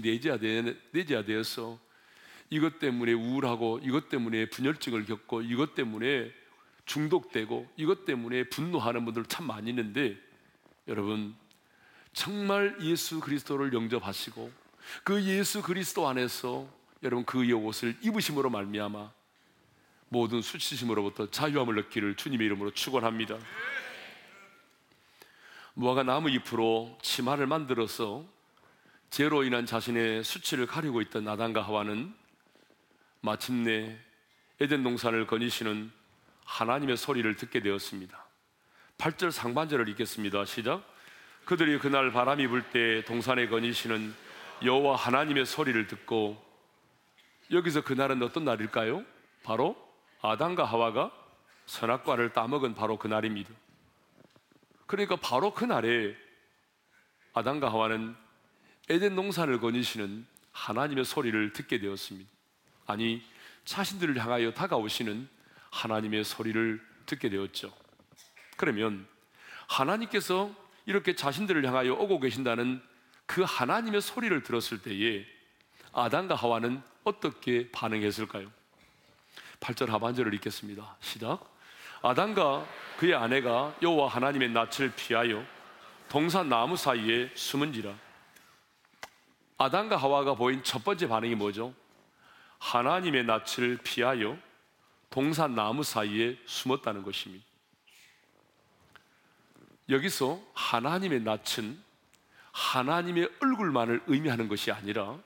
내재화되어서 0.92 1.78
이것 2.50 2.78
때문에 2.78 3.12
우울하고 3.12 3.80
이것 3.82 4.08
때문에 4.08 4.48
분열증을 4.50 5.06
겪고 5.06 5.42
이것 5.42 5.74
때문에 5.74 6.32
중독되고 6.84 7.68
이것 7.76 8.04
때문에 8.04 8.44
분노하는 8.44 9.04
분들 9.04 9.24
참 9.26 9.46
많이 9.46 9.70
있는데 9.70 10.16
여러분 10.86 11.34
정말 12.12 12.76
예수 12.80 13.20
그리스도를 13.20 13.72
영접하시고 13.72 14.52
그 15.02 15.22
예수 15.24 15.62
그리스도 15.62 16.06
안에서 16.06 16.68
여러분 17.02 17.24
그의 17.24 17.52
옷을 17.52 17.96
입으심으로 18.02 18.50
말미암아 18.50 19.10
모든 20.08 20.42
수치심으로부터 20.42 21.30
자유함을 21.30 21.78
얻기를 21.80 22.16
주님의 22.16 22.46
이름으로 22.46 22.70
축원합니다. 22.72 23.38
무화과 25.74 26.04
나무 26.04 26.30
잎으로 26.30 26.96
치마를 27.02 27.46
만들어서 27.46 28.24
죄로 29.10 29.44
인한 29.44 29.66
자신의 29.66 30.24
수치를 30.24 30.66
가리고 30.66 31.00
있던 31.02 31.26
아담과 31.28 31.62
하와는 31.62 32.14
마침내 33.20 33.96
에덴 34.60 34.82
동산을 34.82 35.26
거니시는 35.26 35.90
하나님의 36.44 36.96
소리를 36.96 37.34
듣게 37.36 37.60
되었습니다. 37.60 38.24
8절 38.98 39.30
상반절을 39.30 39.88
읽겠습니다. 39.90 40.44
시작. 40.44 40.84
그들이 41.44 41.78
그날 41.78 42.12
바람이 42.12 42.46
불 42.46 42.70
때 42.70 43.04
동산에 43.04 43.48
거니시는 43.48 44.14
여호와 44.64 44.96
하나님의 44.96 45.46
소리를 45.46 45.86
듣고 45.88 46.42
여기서 47.50 47.82
그날은 47.82 48.22
어떤 48.22 48.44
날일까요? 48.44 49.04
바로 49.42 49.76
아담과 50.22 50.64
하와가 50.64 51.10
선악과를 51.66 52.32
따먹은 52.32 52.74
바로 52.74 52.96
그날입니다. 52.96 53.50
그러니까 54.94 55.16
바로 55.16 55.52
그날에 55.52 56.14
아담과 57.32 57.68
하와는 57.68 58.14
에덴 58.88 59.16
농산을 59.16 59.58
거니시는 59.58 60.24
하나님의 60.52 61.04
소리를 61.04 61.52
듣게 61.52 61.80
되었습니다. 61.80 62.30
아니 62.86 63.20
자신들을 63.64 64.16
향하여 64.22 64.52
다가오시는 64.52 65.28
하나님의 65.72 66.22
소리를 66.22 66.80
듣게 67.06 67.28
되었죠. 67.28 67.74
그러면 68.56 69.04
하나님께서 69.66 70.54
이렇게 70.86 71.16
자신들을 71.16 71.66
향하여 71.66 71.94
오고 71.94 72.20
계신다는 72.20 72.80
그 73.26 73.42
하나님의 73.42 74.00
소리를 74.00 74.44
들었을 74.44 74.80
때에 74.80 75.26
아담과 75.92 76.36
하와는 76.36 76.80
어떻게 77.02 77.68
반응했을까요? 77.72 78.48
8절 79.58 79.88
하반절을 79.88 80.34
읽겠습니다. 80.34 80.96
시작. 81.00 81.52
아담과 82.04 82.68
그의 82.98 83.14
아내가 83.14 83.74
여호와 83.80 84.08
하나님의 84.08 84.50
낯을 84.50 84.92
피하여 84.94 85.42
동산 86.10 86.50
나무 86.50 86.76
사이에 86.76 87.30
숨은지라. 87.34 87.94
아담과 89.56 89.96
하와가 89.96 90.34
보인 90.34 90.62
첫 90.62 90.84
번째 90.84 91.08
반응이 91.08 91.34
뭐죠? 91.34 91.72
하나님의 92.58 93.24
낯을 93.24 93.78
피하여 93.82 94.36
동산 95.08 95.54
나무 95.54 95.82
사이에 95.82 96.38
숨었다는 96.44 97.04
것입니다. 97.04 97.42
여기서 99.88 100.42
하나님의 100.52 101.22
낯은 101.22 101.82
하나님의 102.52 103.30
얼굴만을 103.40 104.02
의미하는 104.08 104.48
것이 104.48 104.70
아니라 104.70 105.18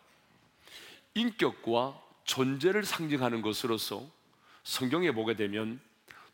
인격과 1.15 2.01
존재를 2.23 2.85
상징하는 2.85 3.43
것으로서 3.43 4.07
성경에 4.63 5.11
보게 5.11 5.35
되면 5.35 5.81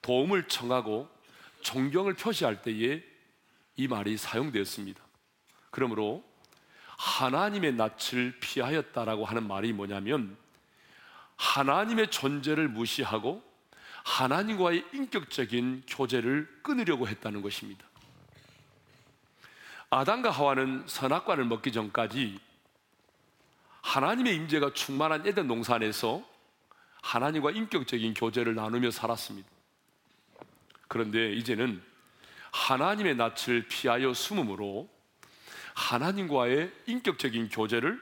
도움을 0.05 0.49
청하고 0.49 1.09
존경을 1.63 2.13
표시할 2.13 2.61
때에 2.61 3.03
이 3.77 3.89
말이 3.89 4.19
사용되었습니다. 4.19 5.03
그러므로 5.71 6.23
하나님의 6.99 7.73
낯을 7.73 8.39
피하였다라고 8.39 9.25
하는 9.25 9.49
말이 9.49 9.73
뭐냐면 9.73 10.37
하나님의 11.37 12.11
존재를 12.11 12.69
무시하고 12.69 13.43
하나님과의 14.05 14.85
인격적인 14.93 15.85
교제를 15.89 16.61
끊으려고 16.63 17.09
했다는 17.09 17.41
것입니다. 17.41 17.87
아담과 19.89 20.31
하와는 20.31 20.85
선악과를 20.87 21.47
먹기 21.47 21.73
전까지 21.73 22.39
하나님의 23.81 24.37
임재가 24.37 24.75
충만한 24.75 25.27
에덴 25.27 25.47
농산에서 25.47 26.23
하나님과 27.01 27.53
인격적인 27.53 28.13
교제를 28.13 28.55
나누며 28.55 28.91
살았습니다. 28.91 29.54
그런데 30.95 31.33
이제는 31.33 31.83
하나님의 32.53 33.17
낯을 33.17 33.67
피하여 33.69 34.15
숨음으로 34.15 34.89
하나님과의 35.75 36.73
인격적인 36.87 37.49
교제를 37.49 38.01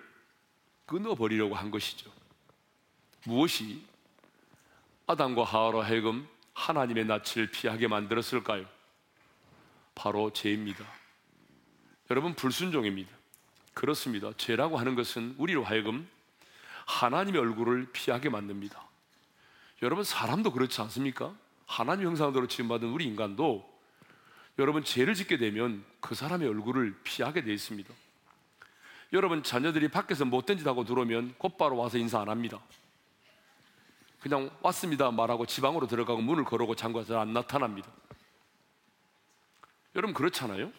끊어버리려고 0.84 1.54
한 1.54 1.70
것이죠. 1.70 2.12
무엇이 3.24 3.82
아담과 5.06 5.42
하와로 5.42 5.80
하여금 5.80 6.28
하나님의 6.52 7.06
낯을 7.06 7.50
피하게 7.50 7.88
만들었을까요? 7.88 8.66
바로 9.94 10.30
죄입니다. 10.30 10.84
여러분 12.10 12.34
불순종입니다. 12.34 13.10
그렇습니다. 13.72 14.32
죄라고 14.36 14.76
하는 14.76 14.94
것은 14.96 15.34
우리로 15.38 15.64
하여금 15.64 16.06
하나님의 16.84 17.40
얼굴을 17.40 17.86
피하게 17.92 18.28
만듭니다. 18.28 18.86
여러분 19.80 20.04
사람도 20.04 20.52
그렇지 20.52 20.78
않습니까? 20.82 21.34
하나님 21.72 22.06
형상으로 22.06 22.46
지음받은 22.48 22.86
우리 22.90 23.06
인간도 23.06 23.66
여러분 24.58 24.84
죄를 24.84 25.14
짓게 25.14 25.38
되면 25.38 25.82
그 26.00 26.14
사람의 26.14 26.46
얼굴을 26.46 27.00
피하게 27.02 27.42
되어 27.42 27.54
있습니다. 27.54 27.94
여러분 29.14 29.42
자녀들이 29.42 29.88
밖에서 29.88 30.26
못된 30.26 30.58
짓 30.58 30.66
하고 30.66 30.84
들어오면 30.84 31.36
곧바로 31.38 31.78
와서 31.78 31.96
인사 31.96 32.20
안 32.20 32.28
합니다. 32.28 32.60
그냥 34.20 34.50
왔습니다 34.60 35.10
말하고 35.10 35.46
지방으로 35.46 35.86
들어가고 35.86 36.20
문을 36.20 36.44
걸어고 36.44 36.76
장구가 36.76 37.18
안 37.18 37.32
나타납니다. 37.32 37.90
여러분 39.96 40.12
그렇잖아요? 40.12 40.70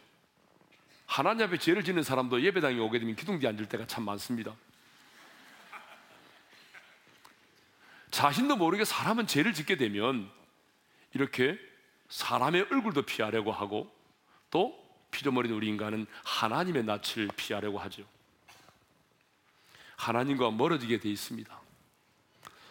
하나님 1.08 1.48
앞에 1.48 1.58
죄를 1.58 1.84
짓는 1.84 2.04
사람도 2.04 2.44
예배당에 2.44 2.78
오게 2.78 3.00
되면 3.00 3.16
기둥 3.16 3.40
뒤에 3.40 3.50
앉을 3.50 3.68
때가 3.68 3.88
참 3.88 4.06
많습니다. 4.06 4.56
자신도 8.12 8.58
모르게 8.58 8.86
사람은 8.86 9.26
죄를 9.26 9.54
짓게 9.54 9.76
되면 9.76 10.30
이렇게 11.14 11.58
사람의 12.10 12.68
얼굴도 12.72 13.04
피하려고 13.04 13.52
하고 13.52 13.92
또 14.50 14.78
피조물인 15.12 15.52
우리 15.54 15.68
인간은 15.68 16.06
하나님의 16.24 16.84
낯을 16.84 17.30
피하려고 17.36 17.80
하죠. 17.80 18.04
하나님과 19.96 20.52
멀어지게 20.52 21.00
돼 21.00 21.10
있습니다. 21.10 21.62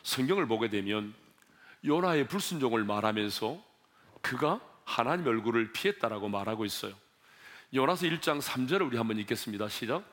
성경을 0.02 0.46
보게 0.46 0.68
되면 0.68 1.14
요나의 1.84 2.28
불순종을 2.28 2.84
말하면서 2.84 3.62
그가 4.20 4.60
하나님 4.84 5.26
얼굴을 5.26 5.72
피했다라고 5.72 6.28
말하고 6.28 6.64
있어요. 6.64 6.94
요나서 7.74 8.06
1장 8.06 8.40
3절을 8.40 8.86
우리 8.86 8.96
한번 8.96 9.18
읽겠습니다. 9.18 9.68
시작. 9.68 10.04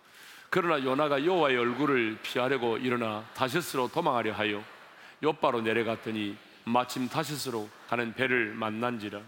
그러나 0.50 0.84
요나가 0.84 1.24
여호와의 1.24 1.58
얼굴을 1.58 2.20
피하려고 2.24 2.78
일어나 2.78 3.28
다시스로 3.36 3.90
도망하려 3.90 4.34
하여 4.34 4.64
옆바로 5.22 5.62
내려갔더니 5.62 6.38
마침 6.64 7.08
다시스로 7.08 7.70
가는 7.90 8.14
배를 8.14 8.54
만난지라 8.54 9.20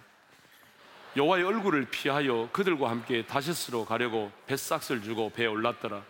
여호와의 1.18 1.44
얼굴을 1.46 1.88
피하여 1.90 2.48
그들과 2.52 2.92
함께 2.92 3.26
다시스로 3.26 3.86
가려고 3.86 4.32
뱃삭을 4.46 5.02
주고 5.02 5.32
배에 5.32 5.48
올랐더라. 5.48 6.06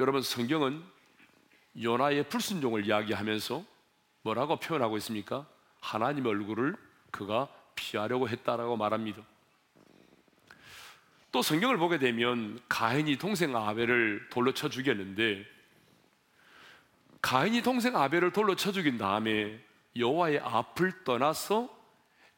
여러분 0.00 0.20
성경은 0.20 0.84
요나의 1.82 2.28
불순종을 2.28 2.84
이야기하면서 2.84 3.64
뭐라고 4.20 4.56
표현하고 4.56 4.98
있습니까? 4.98 5.46
하나님의 5.80 6.30
얼굴을 6.30 6.76
그가 7.10 7.48
피하려고 7.74 8.28
했다라고 8.28 8.76
말합니다. 8.76 9.22
또 11.32 11.40
성경을 11.40 11.78
보게 11.78 11.98
되면 11.98 12.60
가인이 12.68 13.16
동생 13.16 13.56
아벨을 13.56 14.28
돌로 14.28 14.52
쳐 14.52 14.68
죽였는데 14.68 15.46
가인이 17.22 17.62
동생 17.62 17.96
아벨을 17.96 18.30
돌로 18.30 18.56
쳐 18.56 18.72
죽인 18.72 18.98
다음에 18.98 19.63
여호와의 19.96 20.40
앞을 20.40 21.04
떠나서 21.04 21.68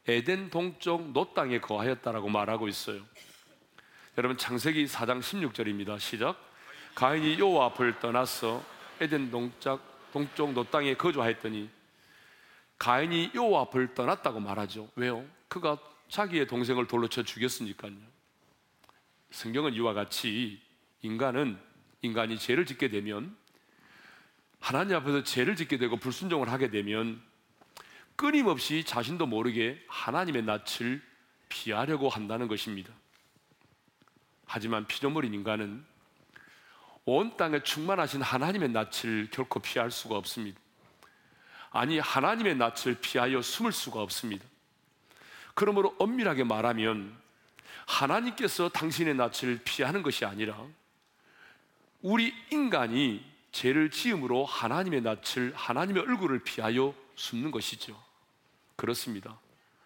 에덴 0.06 0.50
동쪽 0.50 1.10
놋 1.12 1.32
땅에 1.34 1.58
거하였다라고 1.58 2.28
말하고 2.28 2.68
있어요. 2.68 3.02
여러분 4.18 4.36
창세기 4.36 4.86
4장 4.86 5.20
16절입니다. 5.20 5.98
시작. 5.98 6.36
가인이 6.94 7.38
여호와 7.38 7.66
앞을 7.66 7.98
떠나서 7.98 8.64
에덴 9.00 9.30
동쪽 9.30 9.80
동쪽 10.12 10.52
놋 10.52 10.64
땅에 10.64 10.94
거주하였더니 10.94 11.68
가인이 12.78 13.32
여호와 13.34 13.62
앞을 13.62 13.94
떠났다고 13.94 14.40
말하죠. 14.40 14.88
왜요? 14.94 15.24
그가 15.48 15.78
자기의 16.08 16.46
동생을 16.46 16.86
돌로 16.86 17.08
쳐 17.08 17.22
죽였으니까요. 17.22 17.94
성경은 19.30 19.74
이와 19.74 19.92
같이 19.92 20.60
인간은 21.02 21.58
인간이 22.02 22.38
죄를 22.38 22.64
짓게 22.64 22.88
되면 22.88 23.36
하나님 24.60 24.96
앞에서 24.96 25.22
죄를 25.22 25.56
짓게 25.56 25.78
되고 25.78 25.96
불순종을 25.96 26.50
하게 26.50 26.70
되면 26.70 27.20
끊임없이 28.16 28.82
자신도 28.84 29.26
모르게 29.26 29.82
하나님의 29.88 30.42
낯을 30.42 31.02
피하려고 31.48 32.08
한다는 32.08 32.48
것입니다. 32.48 32.92
하지만 34.46 34.86
피조물인 34.86 35.34
인간은 35.34 35.84
온 37.04 37.36
땅에 37.36 37.62
충만하신 37.62 38.22
하나님의 38.22 38.70
낯을 38.70 39.28
결코 39.30 39.60
피할 39.60 39.90
수가 39.90 40.16
없습니다. 40.16 40.58
아니, 41.70 41.98
하나님의 41.98 42.56
낯을 42.56 42.96
피하여 43.00 43.42
숨을 43.42 43.70
수가 43.70 44.00
없습니다. 44.00 44.44
그러므로 45.54 45.94
엄밀하게 45.98 46.44
말하면 46.44 47.16
하나님께서 47.86 48.68
당신의 48.70 49.14
낯을 49.14 49.60
피하는 49.64 50.02
것이 50.02 50.24
아니라 50.24 50.58
우리 52.02 52.34
인간이 52.50 53.24
죄를 53.52 53.90
지음으로 53.90 54.44
하나님의 54.44 55.02
낯을, 55.02 55.52
하나님의 55.54 56.02
얼굴을 56.02 56.40
피하여 56.40 56.94
숨는 57.14 57.50
것이죠. 57.50 58.05
그렇습니다. 58.76 59.38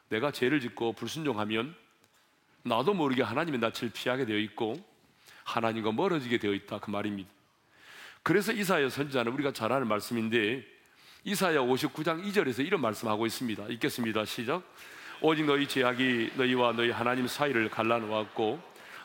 내가 0.09 0.33
죄를 0.33 0.61
짓고 0.61 0.93
불순종하면 0.95 1.75
나도 2.63 2.95
모르게 2.95 3.23
하나님의 3.23 3.61
낯을 3.61 3.91
피하게 3.95 4.27
되어 4.27 4.37
있고 4.39 4.75
하나님과 5.45 5.93
멀어지게 5.93 6.39
되어 6.39 6.53
있다 6.53 6.79
그 6.81 6.91
말입니다. 6.91 7.31
그래서 8.23 8.53
이사야 8.53 8.91
선지자는 8.91 9.33
우리가 9.33 9.53
잘 9.53 9.73
아는 9.73 9.89
말씀인데 9.89 10.65
이사야 11.25 11.61
59장 11.61 12.25
2절에서 12.25 12.67
이런 12.67 12.81
말씀하고 12.81 13.27
있습니다. 13.27 13.67
읽겠습니다. 13.69 14.25
시작. 14.25 14.63
오직 15.23 15.45
너희 15.45 15.69
죄악이 15.69 16.33
너희와 16.37 16.73
너희 16.73 16.91
하나님 16.91 17.27
사이를 17.27 17.69
갈라놓았고 17.69 18.61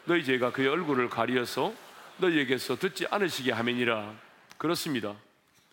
너희 0.05 0.23
죄가 0.23 0.51
그의 0.51 0.67
얼굴을 0.69 1.09
가리어서 1.09 1.73
너희에게서 2.17 2.77
듣지 2.77 3.05
않으시게 3.09 3.51
하매니라. 3.51 4.13
그렇습니다. 4.57 5.15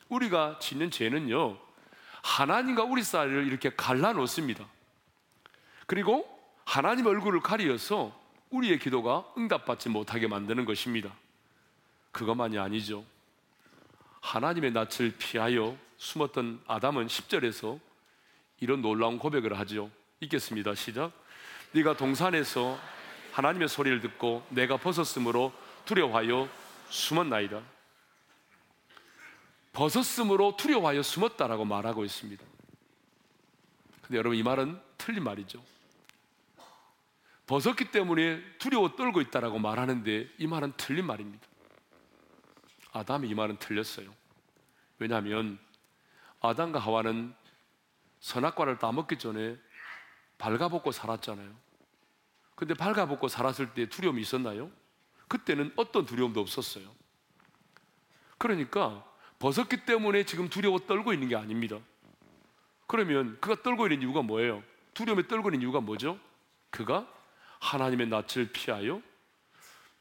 우리가 0.09 0.59
짓는 0.61 0.91
죄는요. 0.91 1.59
하나님과 2.23 2.85
우리 2.85 3.03
사이를 3.03 3.47
이렇게 3.47 3.71
갈라놓습니다. 3.75 4.65
그리고 5.87 6.27
하나님 6.65 7.07
얼굴을 7.07 7.41
가리어서 7.41 8.19
우리의 8.51 8.79
기도가 8.79 9.25
응답받지 9.37 9.89
못하게 9.89 10.29
만드는 10.29 10.65
것입니다. 10.65 11.13
그것만이 12.13 12.59
아니죠. 12.59 13.05
하나님의 14.21 14.73
낯을 14.73 15.15
피하여 15.19 15.77
숨었던 15.97 16.63
아담은 16.67 17.07
10절에서 17.07 17.81
이런 18.61 18.81
놀라운 18.83 19.19
고백을 19.19 19.59
하죠. 19.61 19.91
읽겠습니다. 20.21 20.75
시작. 20.75 21.13
네가 21.73 21.97
동산에서 21.97 22.79
하나님의 23.33 23.69
소리를 23.69 24.01
듣고 24.01 24.47
내가 24.51 24.77
벗었으므로 24.77 25.53
두려워하여 25.85 26.49
숨었나이다. 26.91 27.61
벗었으므로 29.73 30.57
두려워하여 30.57 31.03
숨었다라고 31.03 31.65
말하고 31.65 32.05
있습니다. 32.05 32.45
근데 34.03 34.19
여러분 34.19 34.39
이 34.39 34.43
말은 34.43 34.81
틀린 34.99 35.25
말이죠. 35.25 35.63
벗었기 37.47 37.91
때문에 37.91 38.43
두려워 38.59 38.95
떨고 38.95 39.21
있다라고 39.21 39.59
말하는데 39.59 40.29
이 40.39 40.47
말은 40.47 40.75
틀린 40.77 41.07
말입니다. 41.07 41.47
아담이 42.93 43.29
이 43.29 43.35
말은 43.35 43.57
틀렸어요. 43.59 44.15
왜냐하면 44.99 45.59
아담과 46.41 46.79
하와는 46.79 47.35
선악과를 48.21 48.79
따먹기 48.79 49.19
전에 49.19 49.59
발가벗고 50.39 50.93
살았잖아요. 50.93 51.53
근데 52.55 52.75
발가벗고 52.75 53.29
살았을 53.29 53.75
때 53.75 53.89
두려움이 53.89 54.21
있었나요? 54.21 54.71
그때는 55.29 55.73
어떤 55.77 56.05
두려움도 56.05 56.41
없었어요. 56.41 56.95
그러니까 58.39 59.05
벗었기 59.43 59.87
때문에 59.87 60.25
지금 60.25 60.49
두려워 60.49 60.79
떨고 60.79 61.13
있는 61.13 61.27
게 61.27 61.35
아닙니다. 61.35 61.77
그러면 62.87 63.37
그가 63.41 63.61
떨고 63.61 63.89
있는 63.89 64.03
이유가 64.03 64.23
뭐예요? 64.23 64.63
두려움에 64.95 65.27
떨고 65.27 65.49
있는 65.49 65.63
이유가 65.63 65.81
뭐죠? 65.81 66.17
그가 66.71 67.13
하나님의 67.59 68.07
낯을 68.07 68.53
피하여 68.53 69.03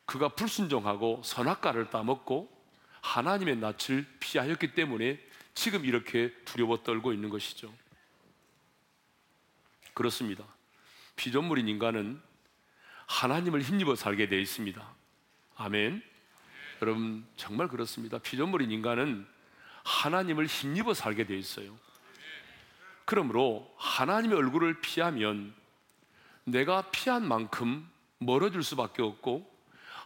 그가 0.06 0.30
불순종하고 0.30 1.24
선악과를 1.26 1.90
따먹고 1.90 2.56
하나님의 3.02 3.58
낯을 3.58 4.06
피하였기 4.20 4.76
때문에 4.76 5.20
지금 5.56 5.86
이렇게 5.86 6.32
두려워 6.46 6.84
떨고 6.84 7.12
있는 7.12 7.32
것이죠. 7.32 7.74
그렇습니다. 9.96 10.46
피조물인 11.16 11.68
인간은 11.68 12.22
하나님을 13.08 13.64
힘입어 13.64 13.96
살게 13.96 14.28
되어 14.28 14.38
있습니다. 14.38 14.88
아멘. 15.56 16.11
여러분 16.82 17.26
정말 17.36 17.68
그렇습니다. 17.68 18.18
피조물인 18.18 18.72
인간은 18.72 19.28
하나님을 19.84 20.48
힘입어 20.48 20.94
살게 20.94 21.26
되어 21.26 21.38
있어요. 21.38 21.78
그러므로 23.06 23.72
하나님의 23.78 24.38
얼굴을 24.38 24.82
피하면 24.82 25.54
내가 26.44 26.90
피한 26.90 27.28
만큼 27.28 27.88
멀어질 28.18 28.64
수밖에 28.64 29.02
없고 29.02 29.50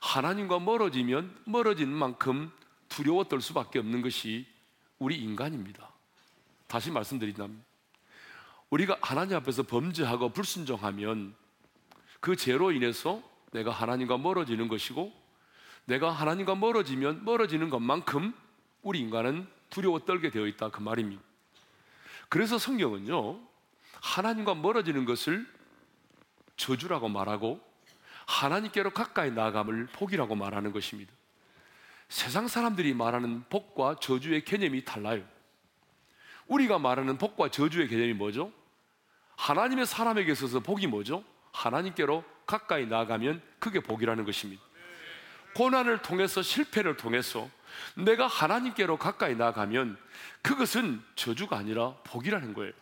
하나님과 0.02 0.60
멀어지면 0.60 1.44
멀어지는 1.46 1.94
만큼 1.94 2.52
두려워 2.90 3.24
떨 3.26 3.42
수밖에 3.42 3.80
없는 3.80 4.02
것이 4.02 4.46
우리 5.00 5.18
인간입니다. 5.18 5.90
다시 6.68 6.92
말씀드린다면 6.92 7.64
우리가 8.70 8.98
하나님 9.02 9.38
앞에서 9.38 9.64
범죄하고 9.64 10.30
불순종하면 10.30 11.36
그 12.20 12.36
죄로 12.36 12.72
인해서 12.72 13.22
내가 13.52 13.72
하나님과 13.72 14.18
멀어지는 14.18 14.68
것이고 14.68 15.25
내가 15.86 16.12
하나님과 16.12 16.56
멀어지면 16.56 17.24
멀어지는 17.24 17.70
것만큼 17.70 18.34
우리 18.82 19.00
인간은 19.00 19.48
두려워 19.70 20.00
떨게 20.00 20.30
되어 20.30 20.48
있다 20.48 20.70
그 20.70 20.82
말입니다. 20.82 21.22
그래서 22.30 22.58
성경은요 22.58 23.40
하나님과 24.02 24.56
멀어지는 24.56 25.06
것을 25.06 25.48
저주라고 26.58 27.10
말하고 27.10 27.60
하나님께로 28.26 28.92
가까이 28.92 29.32
나아감을 29.32 29.88
복이라고 29.88 30.36
말하는 30.36 30.72
것입니다. 30.72 31.12
세상 32.10 32.48
사람들이 32.48 32.94
말하는 32.94 33.44
복과 33.50 33.98
저주의 34.00 34.44
개념이 34.44 34.86
달라요. 34.86 35.24
우리가 36.48 36.80
말하는 36.80 37.18
복과 37.18 37.50
저주의 37.50 37.88
개념이 37.88 38.14
뭐죠? 38.14 38.52
하나님의 39.38 39.86
사람에게 39.86 40.32
있어서 40.32 40.60
복이 40.60 40.88
뭐죠? 40.88 41.24
하나님께로 41.52 42.24
가까이 42.46 42.86
나아가면 42.86 43.42
그게 43.60 43.80
복이라는 43.80 44.24
것입니다. 44.26 44.64
고난을 45.56 46.00
통해서 46.02 46.42
실패를 46.42 46.98
통해서 46.98 47.50
내가 47.96 48.28
하나님께로 48.28 48.98
가까이 48.98 49.36
나아가면 49.36 49.98
그것은 50.42 51.02
저주가 51.16 51.58
아니라 51.58 51.96
복이라는 52.04 52.54
거예요. 52.54 52.74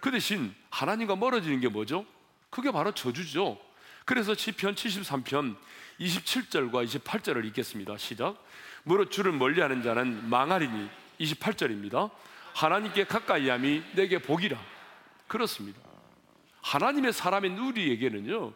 그 0.00 0.10
대신 0.10 0.54
하나님과 0.70 1.16
멀어지는 1.16 1.60
게 1.60 1.68
뭐죠? 1.68 2.06
그게 2.50 2.70
바로 2.70 2.92
저주죠. 2.92 3.58
그래서 4.04 4.34
시편 4.34 4.74
73편 4.74 5.56
27절과 6.00 6.86
28절을 6.86 7.44
읽겠습니다. 7.46 7.96
시작. 7.96 8.36
무릇 8.82 9.10
주를 9.10 9.32
멀리하는 9.32 9.82
자는 9.82 10.28
망하리니 10.28 10.88
28절입니다. 11.20 12.10
하나님께 12.54 13.04
가까이함이 13.04 13.82
내게 13.94 14.18
복이라. 14.18 14.58
그렇습니다. 15.28 15.80
하나님의 16.62 17.12
사람인 17.12 17.58
우리에게는요 17.58 18.52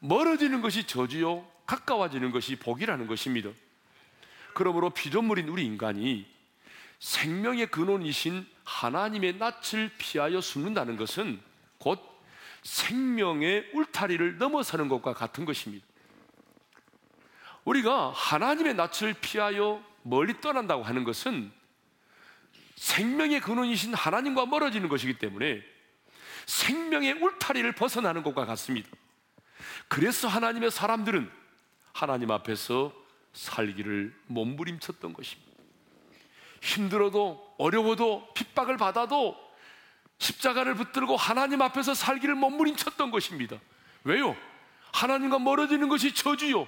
멀어지는 0.00 0.60
것이 0.60 0.84
저주요 0.86 1.46
가까워지는 1.68 2.30
것이 2.30 2.56
복이라는 2.56 3.06
것입니다. 3.06 3.50
그러므로 4.54 4.90
피조물인 4.90 5.48
우리 5.48 5.64
인간이 5.64 6.26
생명의 6.98 7.70
근원이신 7.70 8.44
하나님의 8.64 9.36
낯을 9.36 9.90
피하여 9.98 10.40
숨는다는 10.40 10.96
것은 10.96 11.40
곧 11.78 12.00
생명의 12.62 13.70
울타리를 13.74 14.38
넘어서는 14.38 14.88
것과 14.88 15.12
같은 15.12 15.44
것입니다. 15.44 15.86
우리가 17.64 18.12
하나님의 18.12 18.74
낯을 18.74 19.14
피하여 19.20 19.84
멀리 20.02 20.40
떠난다고 20.40 20.82
하는 20.82 21.04
것은 21.04 21.52
생명의 22.76 23.40
근원이신 23.40 23.92
하나님과 23.92 24.46
멀어지는 24.46 24.88
것이기 24.88 25.18
때문에 25.18 25.62
생명의 26.46 27.12
울타리를 27.12 27.70
벗어나는 27.72 28.22
것과 28.22 28.46
같습니다. 28.46 28.88
그래서 29.88 30.28
하나님의 30.28 30.70
사람들은 30.70 31.37
하나님 31.92 32.30
앞에서 32.30 32.92
살기를 33.32 34.14
몸부림쳤던 34.26 35.12
것입니다. 35.12 35.52
힘들어도 36.60 37.54
어려워도 37.58 38.32
핍박을 38.34 38.76
받아도 38.76 39.36
십자가를 40.18 40.74
붙들고 40.74 41.16
하나님 41.16 41.62
앞에서 41.62 41.94
살기를 41.94 42.34
몸부림쳤던 42.34 43.10
것입니다. 43.10 43.58
왜요? 44.04 44.36
하나님과 44.92 45.38
멀어지는 45.38 45.88
것이 45.88 46.14
저주요. 46.14 46.66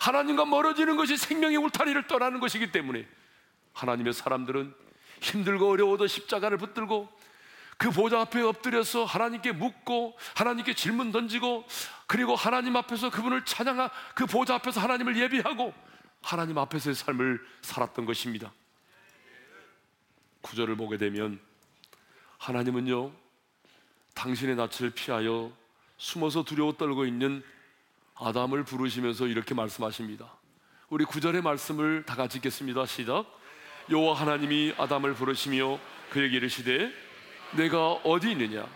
하나님과 0.00 0.46
멀어지는 0.46 0.96
것이 0.96 1.16
생명의 1.16 1.56
울타리를 1.58 2.06
떠나는 2.06 2.40
것이기 2.40 2.72
때문에 2.72 3.06
하나님의 3.72 4.12
사람들은 4.12 4.74
힘들고 5.20 5.70
어려워도 5.70 6.06
십자가를 6.06 6.58
붙들고 6.58 7.08
그 7.80 7.90
보좌 7.90 8.20
앞에 8.20 8.42
엎드려서 8.42 9.06
하나님께 9.06 9.52
묻고 9.52 10.14
하나님께 10.34 10.74
질문 10.74 11.12
던지고 11.12 11.66
그리고 12.06 12.36
하나님 12.36 12.76
앞에서 12.76 13.08
그분을 13.08 13.46
찬양하 13.46 13.90
그 14.14 14.26
보좌 14.26 14.56
앞에서 14.56 14.82
하나님을 14.82 15.16
예비하고 15.16 15.72
하나님 16.20 16.58
앞에서의 16.58 16.94
삶을 16.94 17.40
살았던 17.62 18.04
것입니다. 18.04 18.52
구절을 20.42 20.76
보게 20.76 20.98
되면 20.98 21.40
하나님은요 22.36 23.12
당신의 24.12 24.56
낯을 24.56 24.90
피하여 24.94 25.50
숨어서 25.96 26.44
두려워 26.44 26.74
떨고 26.74 27.06
있는 27.06 27.42
아담을 28.14 28.62
부르시면서 28.62 29.26
이렇게 29.26 29.54
말씀하십니다. 29.54 30.30
우리 30.90 31.06
구절의 31.06 31.40
말씀을 31.40 32.04
다 32.04 32.14
같이 32.14 32.36
읽겠습니다. 32.36 32.84
시작. 32.84 33.24
여호와 33.90 34.20
하나님이 34.20 34.74
아담을 34.76 35.14
부르시며 35.14 35.80
그에게 36.10 36.36
이르시되 36.36 37.09
내가 37.56 37.92
어디 37.92 38.30
있느냐? 38.32 38.68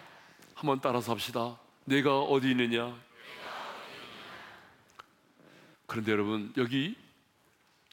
한번 0.54 0.80
따라서 0.80 1.12
합시다. 1.12 1.58
내가 1.84 2.20
어디 2.20 2.50
있느냐? 2.50 2.96
그런데 5.87 6.10
여러분 6.10 6.52
여기 6.56 6.96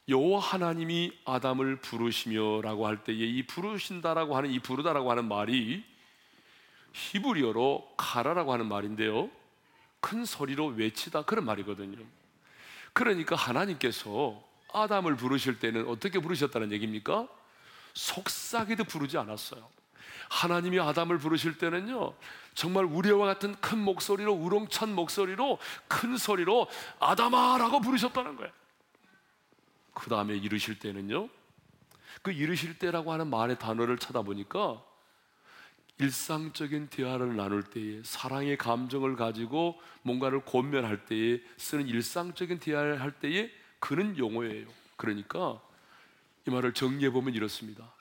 여호와 0.10 0.40
하나님이 0.40 1.14
아담을 1.24 1.76
부르시며라고 1.78 2.88
할 2.88 3.04
때에 3.04 3.16
이 3.16 3.46
부르신다라고 3.46 4.36
하는 4.36 4.50
이 4.50 4.60
부르다라고 4.60 5.12
하는 5.12 5.28
말이 5.28 5.84
히브리어로 6.94 7.94
가라라고 7.98 8.52
하는 8.52 8.68
말인데요. 8.68 9.30
큰 10.00 10.26
소리로 10.26 10.68
외치다 10.68 11.24
그런 11.24 11.46
말이거든요. 11.46 12.04
그러니까 12.94 13.36
하나님께서 13.36 14.42
아담을 14.74 15.16
부르실 15.16 15.60
때는 15.60 15.88
어떻게 15.88 16.20
부르셨다는 16.20 16.72
얘기입니까? 16.72 17.28
속삭이듯 17.94 18.88
부르지 18.88 19.18
않았어요. 19.18 19.81
하나님이 20.32 20.80
아담을 20.80 21.18
부르실 21.18 21.58
때는요, 21.58 22.14
정말 22.56 22.86
우리와 22.86 23.26
같은 23.26 23.54
큰 23.60 23.80
목소리로, 23.80 24.32
우렁찬 24.32 24.96
목소리로, 24.96 25.60
큰 25.90 26.16
소리로 26.16 26.68
아담아 27.00 27.58
라고 27.58 27.82
부르셨다는 27.82 28.38
거예요. 28.38 28.52
그 29.94 30.10
다음에 30.10 30.38
이르실 30.38 30.80
때는요, 30.80 31.28
그 32.22 32.32
이르실 32.32 32.80
때라고 32.80 33.12
하는 33.12 33.30
말의 33.30 33.60
단어를 33.60 33.98
찾아보니까 33.98 34.82
일상적인 35.98 36.88
대화를 36.88 37.36
나눌 37.36 37.62
때에 37.64 38.02
사랑의 38.04 38.58
감정을 38.58 39.18
가지고 39.18 39.80
뭔가를 40.02 40.46
권면할 40.46 41.06
때에 41.06 41.42
쓰는 41.58 41.90
일상적인 41.90 42.60
대화를 42.60 43.02
할 43.02 43.12
때에 43.12 43.52
그는 43.80 44.18
용어예요. 44.18 44.68
그러니까 44.96 45.60
이 46.48 46.52
말을 46.52 46.74
정리해 46.74 47.12
보면 47.12 47.34
이렇습니다. 47.34 47.94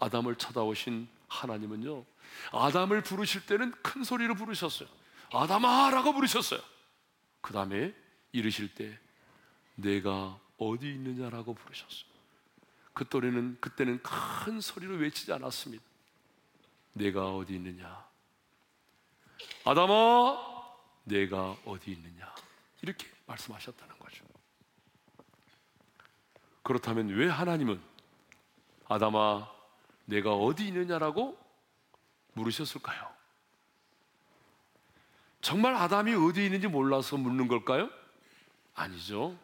아담을 0.00 0.34
찾아오신 0.34 1.08
하나님은요. 1.28 2.04
아담을 2.52 3.02
부르실 3.02 3.46
때는 3.46 3.72
큰 3.82 4.04
소리로 4.04 4.34
부르셨어요. 4.34 4.88
아담아 5.32 5.90
라고 5.90 6.12
부르셨어요. 6.12 6.60
그 7.40 7.52
다음에 7.52 7.94
이르실 8.32 8.74
때 8.74 8.98
내가 9.74 10.38
어디 10.56 10.88
있느냐라고 10.88 11.54
부르셨어요. 11.54 12.08
그 12.92 13.08
또래는 13.08 13.58
그때는 13.60 14.02
큰 14.02 14.60
소리로 14.60 14.96
외치지 14.96 15.32
않았습니다. 15.32 15.84
내가 16.94 17.36
어디 17.36 17.54
있느냐? 17.54 18.08
아담아, 19.64 20.74
내가 21.04 21.56
어디 21.64 21.92
있느냐? 21.92 22.34
이렇게 22.82 23.06
말씀하셨다는 23.26 23.98
거죠. 23.98 24.24
그렇다면 26.62 27.08
왜 27.08 27.28
하나님은 27.28 27.80
아담아, 28.88 29.48
내가 30.08 30.32
어디 30.32 30.66
있느냐라고 30.68 31.38
물으셨을까요? 32.32 33.12
정말 35.42 35.74
아담이 35.74 36.14
어디 36.14 36.46
있는지 36.46 36.66
몰라서 36.66 37.18
묻는 37.18 37.46
걸까요? 37.46 37.90
아니죠. 38.74 39.36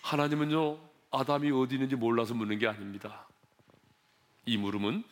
하나님은요, 0.00 0.78
아담이 1.10 1.50
어디 1.50 1.74
있는지 1.74 1.94
몰라서 1.94 2.32
묻는 2.32 2.58
게 2.58 2.66
아닙니다. 2.66 3.26
이 4.46 4.56
물음은 4.56 5.04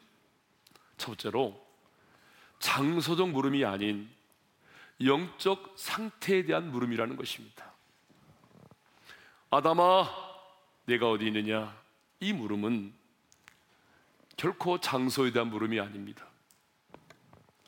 첫째로 0.96 1.62
장소적 2.58 3.28
물음이 3.30 3.66
아닌 3.66 4.08
영적 5.04 5.74
상태에 5.76 6.44
대한 6.44 6.70
물음이라는 6.70 7.16
것입니다. 7.16 7.70
아담아, 9.50 10.08
내가 10.86 11.10
어디 11.10 11.26
있느냐? 11.26 11.76
이 12.20 12.32
물음은 12.32 13.01
결코 14.36 14.78
장소에 14.78 15.32
대한 15.32 15.48
물음이 15.48 15.78
아닙니다. 15.80 16.26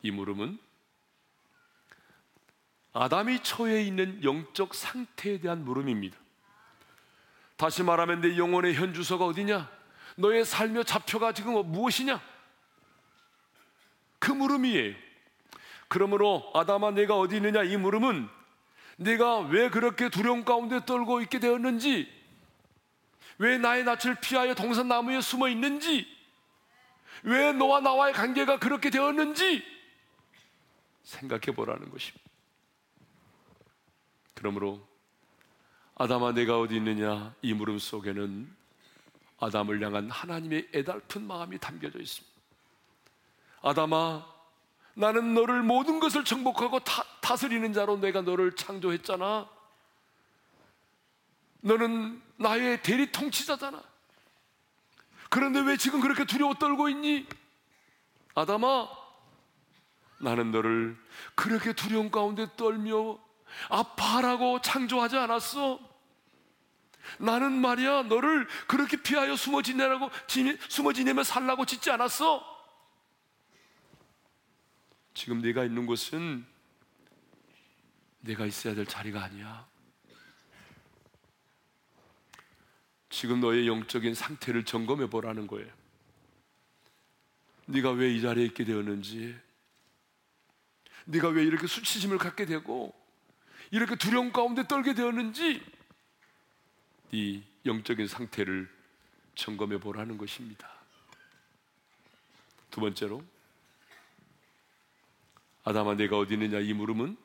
이 0.01 0.11
물음은 0.11 0.59
아담이 2.93 3.43
처해 3.43 3.83
있는 3.83 4.23
영적 4.23 4.73
상태에 4.73 5.39
대한 5.39 5.65
물음입니다. 5.65 6.17
다시 7.57 7.83
말하면 7.83 8.21
내 8.21 8.37
영혼의 8.37 8.73
현주소가 8.75 9.25
어디냐? 9.25 9.69
너의 10.17 10.45
삶의 10.45 10.85
좌표가 10.85 11.33
지금 11.33 11.53
무엇이냐? 11.71 12.21
그 14.19 14.31
물음이에요. 14.31 14.95
그러므로 15.87 16.51
아담아 16.53 16.91
내가 16.91 17.17
어디 17.17 17.37
있느냐 17.37 17.63
이 17.63 17.77
물음은 17.77 18.27
내가 18.97 19.39
왜 19.39 19.69
그렇게 19.69 20.09
두려움 20.09 20.45
가운데 20.45 20.83
떨고 20.85 21.21
있게 21.21 21.39
되었는지 21.39 22.11
왜 23.37 23.57
나의 23.57 23.83
낯을 23.83 24.15
피하여 24.21 24.55
동산나무에 24.55 25.21
숨어 25.21 25.49
있는지 25.49 26.14
왜 27.23 27.51
너와 27.51 27.79
나와의 27.81 28.13
관계가 28.13 28.59
그렇게 28.59 28.89
되었는지 28.89 29.63
생각해 31.03 31.55
보라는 31.55 31.89
것입니다. 31.89 32.25
그러므로 34.33 34.85
아담아 35.95 36.33
내가 36.33 36.59
어디 36.59 36.75
있느냐 36.75 37.33
이 37.41 37.53
물음 37.53 37.79
속에는 37.79 38.53
아담을 39.39 39.81
향한 39.83 40.09
하나님의 40.09 40.69
애달픈 40.73 41.25
마음이 41.27 41.57
담겨져 41.59 41.99
있습니다. 41.99 42.35
아담아, 43.61 44.25
나는 44.93 45.33
너를 45.33 45.63
모든 45.63 45.99
것을 45.99 46.23
정복하고 46.23 46.79
다, 46.79 47.03
다스리는 47.21 47.73
자로 47.73 47.97
내가 47.97 48.21
너를 48.21 48.55
창조했잖아. 48.55 49.49
너는 51.61 52.21
나의 52.37 52.81
대리 52.83 53.11
통치자잖아. 53.11 53.83
그런데 55.29 55.59
왜 55.61 55.77
지금 55.77 56.01
그렇게 56.01 56.25
두려워 56.25 56.53
떨고 56.53 56.89
있니? 56.89 57.27
아담아, 58.35 58.87
나는 60.19 60.51
너를 60.51 60.97
그렇게 61.35 61.73
두려움 61.73 62.11
가운데 62.11 62.47
떨며 62.55 63.17
아파라고 63.69 64.61
창조하지 64.61 65.17
않았어. 65.17 65.79
나는 67.19 67.53
말이야, 67.53 68.03
너를 68.03 68.47
그렇게 68.67 68.97
피하여 68.97 69.35
숨어 69.35 69.61
지내라고, 69.61 70.09
숨어 70.69 70.93
지내며 70.93 71.23
살라고 71.23 71.65
짓지 71.65 71.91
않았어. 71.91 72.43
지금 75.13 75.39
네가 75.41 75.63
있는 75.63 75.85
곳은 75.85 76.45
내가 78.21 78.45
있어야 78.45 78.73
될 78.75 78.85
자리가 78.85 79.23
아니야. 79.23 79.65
지금 83.09 83.39
너의 83.39 83.67
영적인 83.67 84.13
상태를 84.15 84.65
점검해 84.65 85.09
보라는 85.09 85.47
거예요. 85.47 85.71
네가 87.67 87.91
왜 87.91 88.15
이 88.15 88.21
자리에 88.21 88.45
있게 88.45 88.63
되었는지, 88.63 89.35
네가 91.05 91.29
왜 91.29 91.43
이렇게 91.43 91.67
수치심을 91.67 92.17
갖게 92.17 92.45
되고 92.45 92.93
이렇게 93.71 93.95
두려움 93.95 94.31
가운데 94.31 94.67
떨게 94.67 94.93
되었는지 94.93 95.63
네 97.11 97.43
영적인 97.65 98.07
상태를 98.07 98.69
점검해 99.35 99.79
보라는 99.79 100.17
것입니다. 100.17 100.69
두 102.71 102.81
번째로 102.81 103.23
아담아 105.63 105.95
내가 105.95 106.17
어디 106.17 106.33
있느냐 106.33 106.59
이 106.59 106.73
물음은 106.73 107.17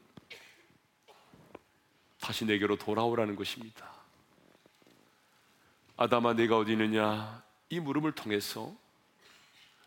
다시 2.21 2.45
내게로 2.45 2.77
돌아오라는 2.77 3.37
것입니다. 3.37 4.00
아담아 6.03 6.33
내가 6.33 6.57
어디 6.57 6.73
있느냐 6.73 7.43
이 7.69 7.79
물음을 7.79 8.13
통해서 8.13 8.75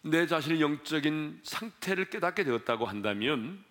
내 0.04 0.28
자신의 0.28 0.62
영적인 0.62 1.42
상태를 1.44 2.12
깨닫게 2.12 2.44
되었다고 2.44 2.86
한다면 2.86 3.66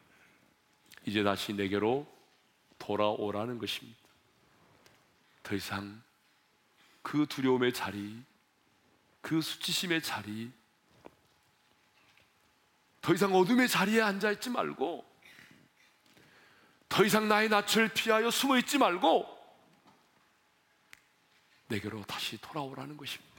이제 1.06 1.22
다시 1.22 1.52
내게로 1.52 2.04
돌아오라는 2.80 3.58
것입니다. 3.58 3.96
더 5.44 5.54
이상 5.54 6.02
그 7.02 7.26
두려움의 7.26 7.72
자리, 7.72 8.20
그 9.20 9.40
수치심의 9.40 10.02
자리, 10.02 10.50
더 13.02 13.14
이상 13.14 13.32
어둠의 13.36 13.68
자리에 13.68 14.02
앉아 14.02 14.32
있지 14.32 14.50
말고, 14.50 15.04
더 16.88 17.04
이상 17.04 17.28
나의 17.28 17.50
낯을 17.50 17.90
피하여 17.94 18.32
숨어 18.32 18.58
있지 18.58 18.78
말고, 18.78 19.31
내게로 21.72 22.02
다시 22.04 22.38
돌아오라는 22.38 22.96
것입니다. 22.96 23.32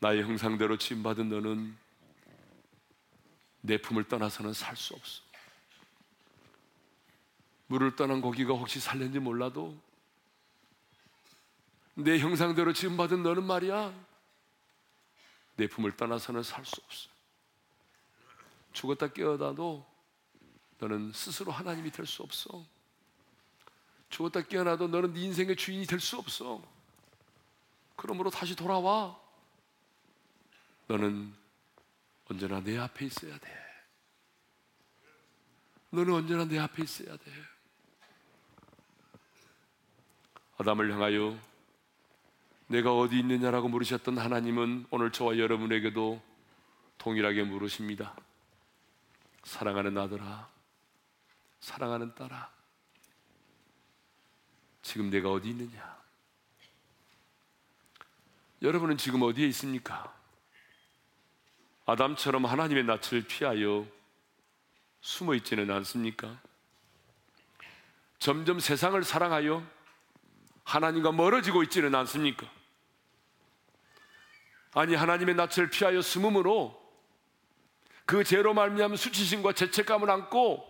나의 0.00 0.22
형상대로 0.22 0.76
지음받은 0.76 1.28
너는 1.28 1.76
내 3.60 3.76
품을 3.80 4.04
떠나서는 4.08 4.52
살 4.52 4.76
수 4.76 4.94
없어. 4.94 5.22
물을 7.68 7.94
떠난 7.94 8.20
고기가 8.20 8.54
혹시 8.54 8.80
살는지 8.80 9.20
몰라도 9.20 9.80
내 11.94 12.18
형상대로 12.18 12.72
지음받은 12.72 13.22
너는 13.22 13.44
말이야. 13.44 13.94
내 15.56 15.68
품을 15.68 15.96
떠나서는 15.96 16.42
살 16.42 16.64
수 16.64 16.80
없어. 16.84 17.08
죽었다 18.72 19.08
깨어나도 19.12 19.86
너는 20.78 21.12
스스로 21.12 21.52
하나님이 21.52 21.90
될 21.92 22.06
수 22.06 22.22
없어. 22.22 22.64
죽었다 24.10 24.42
깨어나도 24.42 24.88
너는 24.88 25.14
네 25.14 25.22
인생의 25.22 25.56
주인이 25.56 25.86
될 25.86 26.00
수 26.00 26.18
없어. 26.18 26.62
그러므로 27.96 28.30
다시 28.30 28.54
돌아와. 28.56 29.18
너는 30.86 31.32
언제나 32.28 32.60
내 32.60 32.76
앞에 32.76 33.06
있어야 33.06 33.38
돼. 33.38 33.60
너는 35.90 36.14
언제나 36.14 36.44
내 36.44 36.58
앞에 36.58 36.82
있어야 36.82 37.16
돼. 37.16 37.32
아담을 40.58 40.92
향하여 40.92 41.38
내가 42.66 42.94
어디 42.96 43.18
있느냐라고 43.18 43.68
물으셨던 43.68 44.18
하나님은 44.18 44.86
오늘 44.90 45.10
저와 45.10 45.38
여러분에게도 45.38 46.22
동일하게 46.98 47.44
물으십니다. 47.44 48.14
사랑하는 49.44 49.96
아들아, 49.96 50.48
사랑하는 51.60 52.14
딸아, 52.14 52.50
지금 54.82 55.10
내가 55.10 55.30
어디 55.30 55.50
있느냐? 55.50 56.00
여러분은 58.62 58.96
지금 58.96 59.22
어디에 59.22 59.46
있습니까? 59.48 60.14
아담처럼 61.86 62.44
하나님의 62.44 62.84
낯을 62.84 63.22
피하여 63.26 63.86
숨어 65.00 65.34
있지는 65.34 65.70
않습니까? 65.70 66.40
점점 68.18 68.60
세상을 68.60 69.02
사랑하여 69.02 69.66
하나님과 70.64 71.12
멀어지고 71.12 71.62
있지는 71.64 71.94
않습니까? 71.94 72.46
아니 74.72 74.94
하나님의 74.94 75.34
낯을 75.34 75.70
피하여 75.70 76.00
숨음으로 76.00 76.78
그 78.04 78.24
죄로 78.24 78.54
말미암은 78.54 78.96
수치심과 78.96 79.54
죄책감을 79.54 80.10
안고 80.10 80.69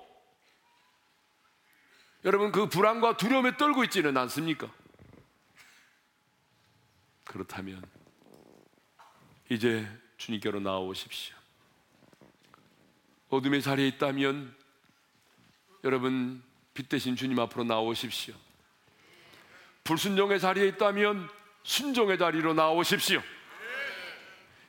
여러분 2.24 2.52
그 2.52 2.68
불안과 2.68 3.16
두려움에 3.16 3.56
떨고 3.56 3.84
있지는 3.84 4.16
않습니까? 4.16 4.70
그렇다면 7.24 7.82
이제 9.48 9.88
주님께로 10.18 10.60
나오십시오. 10.60 11.34
어둠의 13.30 13.62
자리에 13.62 13.86
있다면 13.88 14.54
여러분 15.84 16.42
빛 16.74 16.88
대신 16.88 17.16
주님 17.16 17.38
앞으로 17.38 17.64
나오십시오. 17.64 18.34
불순종의 19.84 20.40
자리에 20.40 20.68
있다면 20.68 21.28
순종의 21.62 22.18
자리로 22.18 22.52
나오십시오. 22.52 23.22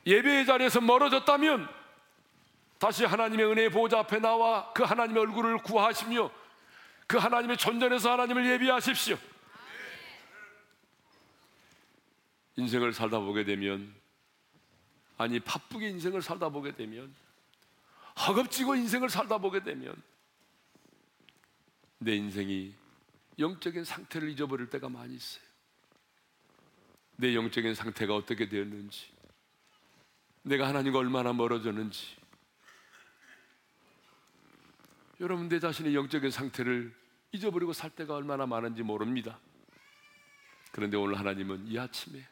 예배의 0.06 0.46
자리에서 0.46 0.82
멀어졌다면 0.82 1.68
다시 2.80 3.06
하나님의 3.06 3.46
은혜의 3.46 3.70
보좌 3.70 4.00
앞에 4.00 4.20
나와 4.20 4.72
그 4.74 4.84
하나님의 4.84 5.22
얼굴을 5.22 5.60
구하시며 5.60 6.41
그 7.12 7.18
하나님의 7.18 7.58
존전에서 7.58 8.14
하나님을 8.14 8.50
예비하십시오. 8.52 9.18
인생을 12.56 12.94
살다 12.94 13.20
보게 13.20 13.44
되면 13.44 13.94
아니 15.18 15.42
바쁘게 15.42 15.90
인생을 15.90 16.22
살다 16.22 16.48
보게 16.48 16.74
되면 16.74 17.14
허겁지고 18.18 18.76
인생을 18.76 19.10
살다 19.10 19.40
보게 19.40 19.62
되면 19.62 19.94
내 21.98 22.16
인생이 22.16 22.74
영적인 23.40 23.84
상태를 23.84 24.30
잊어버릴 24.30 24.70
때가 24.70 24.88
많이 24.88 25.14
있어요. 25.14 25.44
내 27.18 27.36
영적인 27.36 27.76
상태가 27.76 28.16
어떻게 28.16 28.48
되었는지, 28.48 29.12
내가 30.44 30.68
하나님과 30.68 31.00
얼마나 31.00 31.34
멀어졌는지, 31.34 32.16
여러분 35.20 35.50
내 35.50 35.60
자신의 35.60 35.94
영적인 35.94 36.32
상태를 36.32 37.01
잊어버리고 37.32 37.74
살 37.74 37.90
때가 37.90 38.16
얼마나 38.16 38.46
많은지 38.46 38.84
모릅니다. 38.84 39.40
그런데 40.72 40.98
오늘 40.98 41.18
하나님은 41.20 41.68
이 41.68 41.78
아침에 41.78 42.26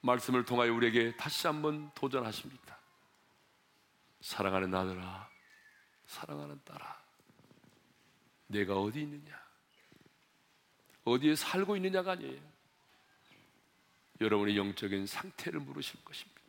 말씀을 0.00 0.44
통하여 0.44 0.72
우리에게 0.72 1.16
다시 1.16 1.46
한번 1.46 1.90
도전하십니다. 1.94 2.78
사랑하는 4.20 4.74
아들아, 4.74 5.28
사랑하는 6.06 6.60
딸아, 6.64 7.02
내가 8.48 8.78
어디 8.78 9.02
있느냐? 9.02 9.42
어디에 11.04 11.34
살고 11.34 11.76
있느냐가 11.76 12.12
아니에요. 12.12 12.40
여러분의 14.20 14.56
영적인 14.56 15.06
상태를 15.06 15.60
물으실 15.60 16.02
것입니다. 16.04 16.40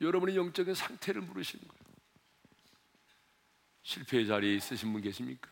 여러분의 0.00 0.36
영적인 0.36 0.74
상태를 0.74 1.20
물으시는 1.22 1.66
거예요. 1.66 1.79
실패의 3.82 4.26
자리에 4.26 4.54
있으신 4.54 4.92
분 4.92 5.02
계십니까? 5.02 5.50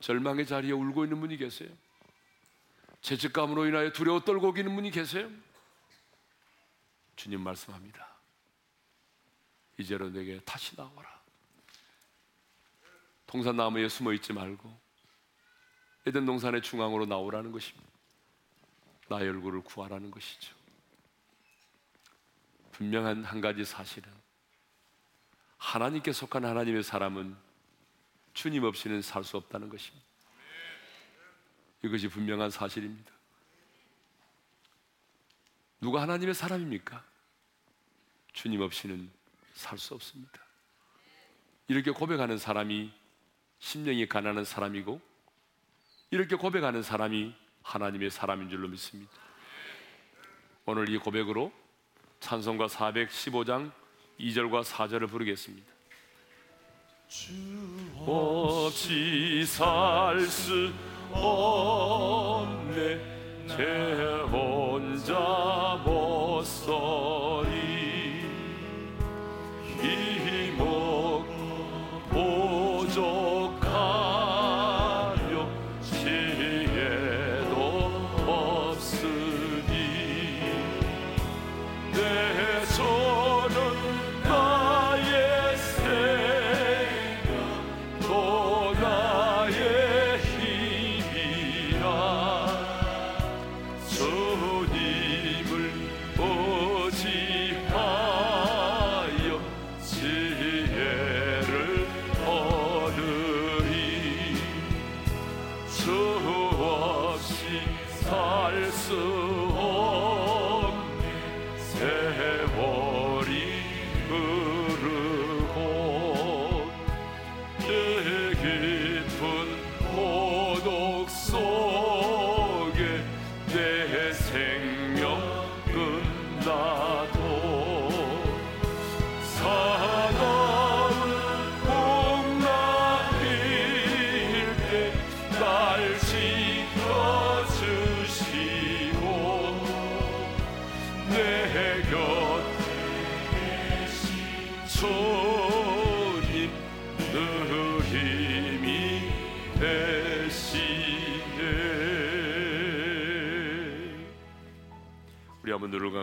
절망의 0.00 0.46
자리에 0.46 0.72
울고 0.72 1.04
있는 1.04 1.20
분이 1.20 1.36
계세요? 1.36 1.70
죄책감으로 3.02 3.66
인하여 3.66 3.92
두려워 3.92 4.20
떨고 4.20 4.54
있는 4.56 4.74
분이 4.74 4.90
계세요? 4.90 5.30
주님 7.16 7.40
말씀합니다. 7.40 8.08
이제로 9.78 10.10
내게 10.10 10.40
다시 10.40 10.76
나오라. 10.76 11.20
동산나무에 13.26 13.88
숨어 13.88 14.12
있지 14.14 14.32
말고 14.32 14.80
에덴 16.06 16.26
동산의 16.26 16.62
중앙으로 16.62 17.06
나오라는 17.06 17.52
것입니다. 17.52 17.88
나의 19.08 19.28
얼굴을 19.28 19.62
구하라는 19.62 20.10
것이죠. 20.10 20.54
분명한 22.72 23.24
한 23.24 23.40
가지 23.40 23.64
사실은 23.64 24.10
하나님께 25.60 26.12
속한 26.12 26.44
하나님의 26.44 26.82
사람은 26.82 27.36
주님 28.32 28.64
없이는 28.64 29.02
살 29.02 29.22
수 29.22 29.36
없다는 29.36 29.68
것입니다. 29.68 30.06
이것이 31.82 32.08
분명한 32.08 32.50
사실입니다. 32.50 33.12
누가 35.80 36.02
하나님의 36.02 36.34
사람입니까? 36.34 37.04
주님 38.32 38.62
없이는 38.62 39.10
살 39.54 39.78
수 39.78 39.94
없습니다. 39.94 40.40
이렇게 41.68 41.90
고백하는 41.90 42.38
사람이 42.38 42.92
심령이 43.58 44.08
가난한 44.08 44.44
사람이고 44.46 45.00
이렇게 46.10 46.36
고백하는 46.36 46.82
사람이 46.82 47.34
하나님의 47.62 48.10
사람인 48.10 48.48
줄로 48.48 48.66
믿습니다. 48.68 49.12
오늘 50.64 50.88
이 50.88 50.96
고백으로 50.96 51.52
찬송가 52.20 52.66
415장 52.66 53.72
2절과 54.20 54.62
4절을 54.64 55.08
부르겠습니다. 55.08 55.66
주 57.08 57.32
없이 58.06 59.44
살 59.46 60.20
수 60.28 60.70
없네 61.12 63.00
제 63.48 63.64
혼자 64.30 65.80
못 65.84 66.44
서 66.44 67.42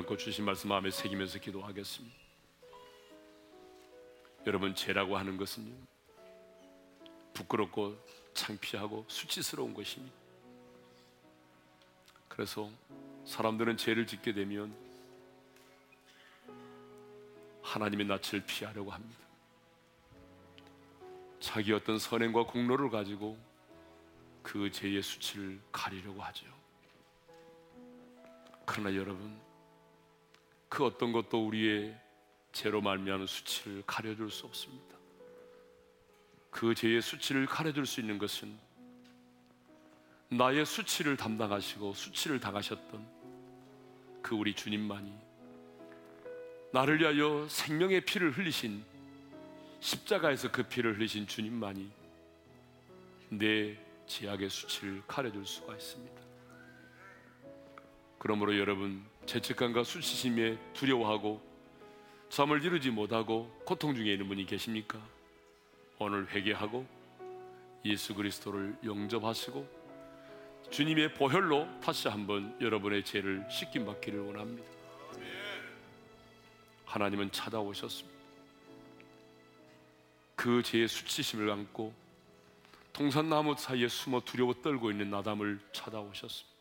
감고 0.07 0.17
주신 0.17 0.45
말씀 0.45 0.69
마음에 0.69 0.89
새기면서 0.89 1.37
기도하겠습니다 1.39 2.15
여러분 4.47 4.73
죄라고 4.73 5.17
하는 5.17 5.35
것은요 5.35 5.73
부끄럽고 7.33 7.95
창피하고 8.33 9.05
수치스러운 9.09 9.73
것입니다 9.73 10.15
그래서 12.29 12.71
사람들은 13.25 13.75
죄를 13.75 14.07
짓게 14.07 14.33
되면 14.33 14.73
하나님의 17.61 18.05
낯을 18.05 18.45
피하려고 18.47 18.91
합니다. 18.91 19.19
자기 21.41 21.73
어떤 21.73 21.99
선행과 21.99 22.45
공로를 22.45 22.89
가지고 22.89 23.37
그 24.41 24.71
죄의 24.71 25.01
수치를 25.01 25.59
가리려고 25.71 26.21
하죠. 26.21 26.45
그러나 28.65 28.95
여러분, 28.95 29.46
그 30.69 30.85
어떤 30.85 31.11
것도 31.11 31.45
우리의 31.47 31.95
죄로 32.51 32.81
말미암은 32.81 33.27
수치를 33.27 33.83
가려줄 33.85 34.29
수 34.29 34.45
없습니다. 34.45 34.97
그 36.49 36.73
죄의 36.73 37.01
수치를 37.01 37.45
가려줄 37.45 37.85
수 37.85 37.99
있는 37.99 38.17
것은 38.17 38.57
나의 40.29 40.65
수치를 40.65 41.15
담당하시고 41.15 41.93
수치를 41.93 42.39
당하셨던 42.39 43.07
그 44.21 44.35
우리 44.35 44.53
주님만이 44.53 45.13
나를 46.73 46.99
위하여 46.99 47.47
생명의 47.47 48.01
피를 48.01 48.31
흘리신 48.31 48.83
십자가에서 49.79 50.51
그 50.51 50.63
피를 50.63 50.97
흘리신 50.97 51.27
주님만이 51.27 51.89
내 53.29 53.77
제약의 54.07 54.49
수치를 54.49 55.03
가려줄 55.07 55.45
수가 55.45 55.75
있습니다. 55.75 56.21
그러므로 58.17 58.57
여러분 58.57 59.05
죄책감과 59.27 59.83
수치심에 59.83 60.57
두려워하고 60.73 61.41
잠을 62.29 62.63
이루지 62.63 62.91
못하고 62.91 63.49
고통 63.65 63.93
중에 63.93 64.13
있는 64.13 64.27
분이 64.27 64.45
계십니까? 64.45 64.99
오늘 65.99 66.29
회개하고 66.29 66.85
예수 67.85 68.15
그리스도를 68.15 68.77
영접하시고 68.83 69.77
주님의 70.71 71.13
보혈로 71.13 71.67
다시 71.81 72.07
한번 72.07 72.57
여러분의 72.61 73.03
죄를 73.03 73.45
씻김 73.49 73.85
받기를 73.85 74.19
원합니다. 74.19 74.67
하나님은 76.85 77.31
찾아오셨습니다. 77.31 78.17
그 80.35 80.63
죄의 80.63 80.87
수치심을 80.87 81.49
안고 81.51 81.93
동산나무 82.93 83.55
사이에 83.57 83.89
숨어 83.89 84.21
두려워 84.21 84.53
떨고 84.53 84.89
있는 84.91 85.13
아담을 85.13 85.59
찾아오셨습니다. 85.73 86.57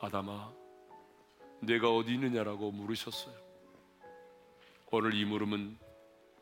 아담아, 0.00 0.52
내가 1.60 1.94
어디 1.94 2.14
있느냐라고 2.14 2.70
물으셨어요. 2.72 3.34
오늘 4.90 5.14
이 5.14 5.24
물음은 5.24 5.76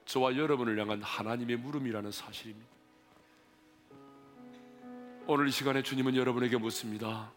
저와 0.06 0.36
여러분을 0.36 0.78
향한 0.78 1.02
하나님의 1.02 1.56
물음이라는 1.56 2.10
사실입니다. 2.10 2.68
오늘 5.26 5.48
이 5.48 5.50
시간에 5.50 5.82
주님은 5.82 6.16
여러분에게 6.16 6.58
묻습니다. 6.58 7.32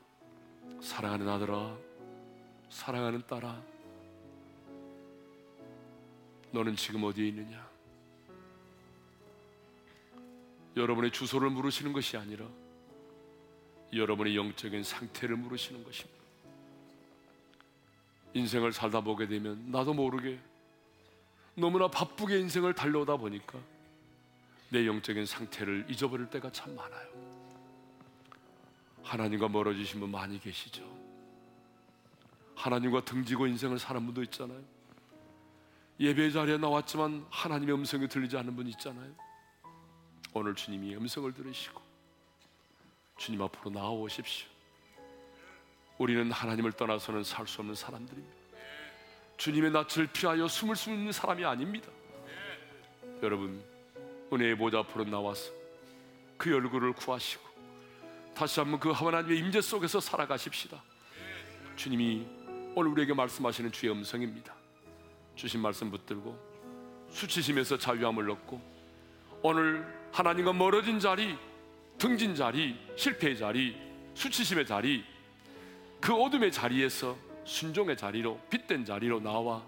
사랑하는 0.82 1.28
아들아, 1.30 1.78
사랑하는 2.70 3.26
딸아, 3.26 3.64
너는 6.52 6.76
지금 6.76 7.04
어디에 7.04 7.30
있느냐? 7.30 7.68
여러분의 10.76 11.12
주소를 11.12 11.50
물으시는 11.50 11.94
것이 11.94 12.18
아니라 12.18 12.46
여러분의 13.94 14.36
영적인 14.36 14.84
상태를 14.84 15.36
물으시는 15.38 15.84
것입니다. 15.84 16.17
인생을 18.38 18.72
살다 18.72 19.02
보게 19.02 19.28
되면 19.28 19.72
나도 19.72 19.94
모르게 19.94 20.40
너무나 21.56 21.88
바쁘게 21.88 22.40
인생을 22.40 22.74
달려오다 22.74 23.18
보니까 23.18 23.60
내 24.70 24.86
영적인 24.86 25.26
상태를 25.26 25.86
잊어버릴 25.90 26.30
때가 26.30 26.52
참 26.52 26.76
많아요. 26.76 27.08
하나님과 29.04 29.48
멀어지신 29.48 30.00
분 30.00 30.12
많이 30.12 30.40
계시죠. 30.40 30.86
하나님과 32.56 33.06
등지고 33.06 33.48
인생을 33.48 33.80
사는 33.80 34.04
분도 34.06 34.22
있잖아요. 34.24 34.62
예배 36.00 36.32
자리에 36.32 36.58
나왔지만 36.58 37.26
하나님의 37.30 37.76
음성이 37.76 38.08
들리지 38.08 38.38
않는 38.38 38.56
분 38.56 38.68
있잖아요. 38.68 39.12
오늘 40.34 40.54
주님이 40.54 40.96
음성을 40.96 41.34
들으시고 41.34 41.82
주님 43.18 43.42
앞으로 43.42 43.72
나아오십시오. 43.72 44.57
우리는 45.98 46.32
하나님을 46.32 46.74
떠나서는 46.74 47.24
살 47.24 47.48
수 47.48 47.62
없는 47.62 47.76
사람들입니다. 47.76 48.36
주님의 49.38 49.72
낯을 49.72 50.08
피하여 50.12 50.48
숨을 50.48 50.76
수 50.76 50.92
있는 50.92 51.12
사람이 51.12 51.46
아닙니다. 51.46 51.90
여러분, 53.22 53.64
은혜의 54.32 54.58
보좌 54.58 54.80
앞으로 54.80 55.06
나와서 55.06 55.52
그 56.38 56.54
얼굴을 56.54 56.94
구하시고 56.94 57.48
다시 58.36 58.60
한번 58.60 58.80
그 58.80 58.92
하나님의 58.92 59.40
임재 59.40 59.62
속에서 59.62 60.00
살아가십시다. 60.00 60.82
주님이 61.76 62.28
오늘 62.76 62.92
우리에게 62.92 63.14
말씀하시는 63.14 63.72
주의 63.72 63.92
음성입니다. 63.92 64.54
주신 65.36 65.62
말씀 65.62 65.90
붙들고 65.90 66.38
수치심에서 67.10 67.78
자유함을 67.78 68.30
얻고 68.30 68.62
오늘 69.42 69.86
하나님과 70.12 70.54
멀어진 70.54 71.00
자리, 71.00 71.38
등진 71.98 72.36
자리, 72.36 72.78
실패의 72.96 73.38
자리, 73.38 73.76
수치심의 74.14 74.66
자리, 74.66 75.04
그 76.00 76.14
어둠의 76.14 76.52
자리에서 76.52 77.16
순종의 77.46 77.98
자리로 77.98 78.40
빛된 78.50 78.86
자리로 78.86 79.20
나와 79.20 79.64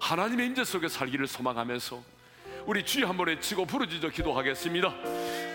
하나님의 0.00 0.46
임재 0.46 0.64
속에 0.64 0.88
살기를 0.88 1.26
소망하면서 1.26 2.02
우리 2.66 2.84
주여 2.84 3.08
한번 3.08 3.28
외치고 3.28 3.66
부르짖어 3.66 4.10
기도하겠습니다. 4.10 4.94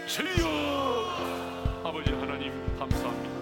주여 0.08 1.82
아버지 1.84 2.12
하나님 2.12 2.52
감사합니다. 2.78 3.38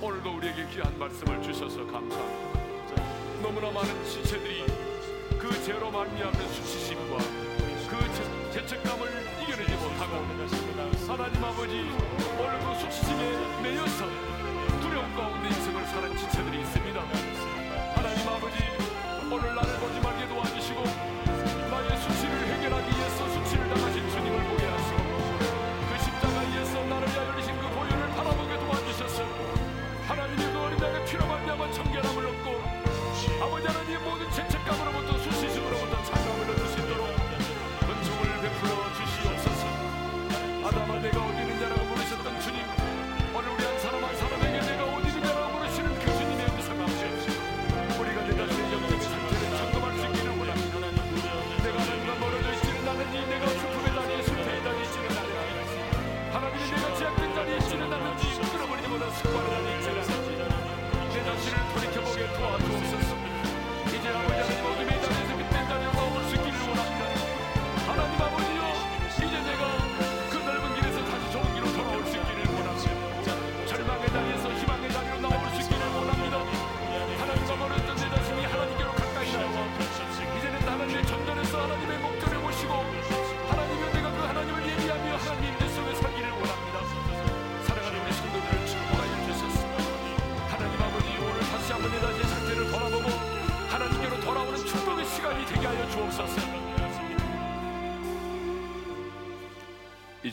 오늘도 0.00 0.36
우리에게 0.36 0.66
귀한 0.70 0.98
말씀을 0.98 1.42
주셔서 1.42 1.86
감사합니다. 1.86 2.52
너무나 3.42 3.70
많은 3.70 4.04
지체들이 4.04 4.64
그 5.38 5.64
죄로 5.64 5.90
말미암는 5.90 6.48
수치심과 6.52 7.18
그 7.88 8.52
죄책감을 8.52 9.08
이겨내지 9.42 9.72
못하고 9.74 10.16
하나님 11.08 11.44
아버지 11.44 11.74
오늘 12.38 12.58
그 12.60 12.80
수치심에 12.80 13.62
매여서 13.62 14.06
가운데 15.14 15.48
인생을 15.48 15.86
사는 15.86 16.16
지체들이 16.16 16.60
있습니다. 16.62 17.00
하나님 17.94 18.28
아버지 18.28 18.56
오늘 19.30 19.54
나를 19.54 19.76
보지 19.80 20.00
말게 20.00 20.26
도와주시고 20.28 20.82
나의 21.70 21.98
수치를 21.98 22.46
해결하기 22.46 22.98
위해서 22.98 23.28
수치를 23.28 23.68
당하신 23.68 24.08
주님을 24.10 24.44
보게 24.48 24.66
하시고 24.66 25.00
그 25.88 26.04
십자가에서 26.04 26.84
나를 26.84 27.08
위하여 27.08 27.30
흘리신 27.32 27.58
그 27.60 27.68
보혈을 27.68 28.08
바라보게 28.16 28.58
도와주셔서 28.58 29.24
하나님의 30.08 30.52
그 30.52 30.58
어린 30.60 30.80
양의 30.80 31.04
피로 31.06 31.26
말미암아 31.26 31.72
청결함을 31.72 32.26
얻고 32.26 32.62
아버지 33.42 33.66
하나님 33.66 34.04
모든 34.04 34.30
죄책감으로부터 34.30 35.18
수치심으로부터 35.18 35.91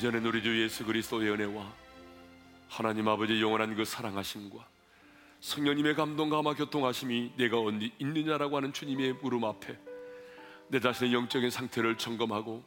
이전에 0.10 0.28
우리 0.28 0.42
주 0.42 0.60
예수 0.64 0.84
그리스도의 0.86 1.30
은혜와 1.30 1.72
하나님 2.68 3.08
아버지 3.08 3.40
영원한 3.40 3.76
그 3.76 3.86
사랑하심과 3.86 4.68
성령님의 5.40 5.94
감동 5.94 6.30
감화 6.30 6.56
교통하심이 6.56 7.34
내가 7.38 7.60
어디 7.60 7.92
있느냐라고 8.00 8.58
하는 8.58 8.74
주님의 8.74 9.18
물음 9.22 9.44
앞에 9.44 9.78
내 10.70 10.80
자신의 10.80 11.14
영적인 11.14 11.52
상태를 11.52 11.98
점검하고 11.98 12.64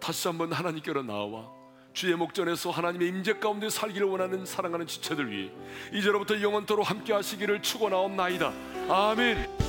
다시 0.00 0.28
한번 0.28 0.52
하나님께로 0.52 1.02
나와 1.02 1.50
주의 1.92 2.14
목전에서 2.14 2.70
하나님의 2.70 3.08
임재 3.08 3.34
가운데 3.34 3.68
살기를 3.68 4.06
원하는 4.06 4.46
사랑하는 4.46 4.86
지체들 4.86 5.30
위해 5.30 5.50
이제로부터 5.92 6.40
영원토록 6.40 6.88
함께 6.88 7.12
하시기를 7.12 7.60
축원하옵나이다. 7.60 8.52
아멘. 8.88 9.67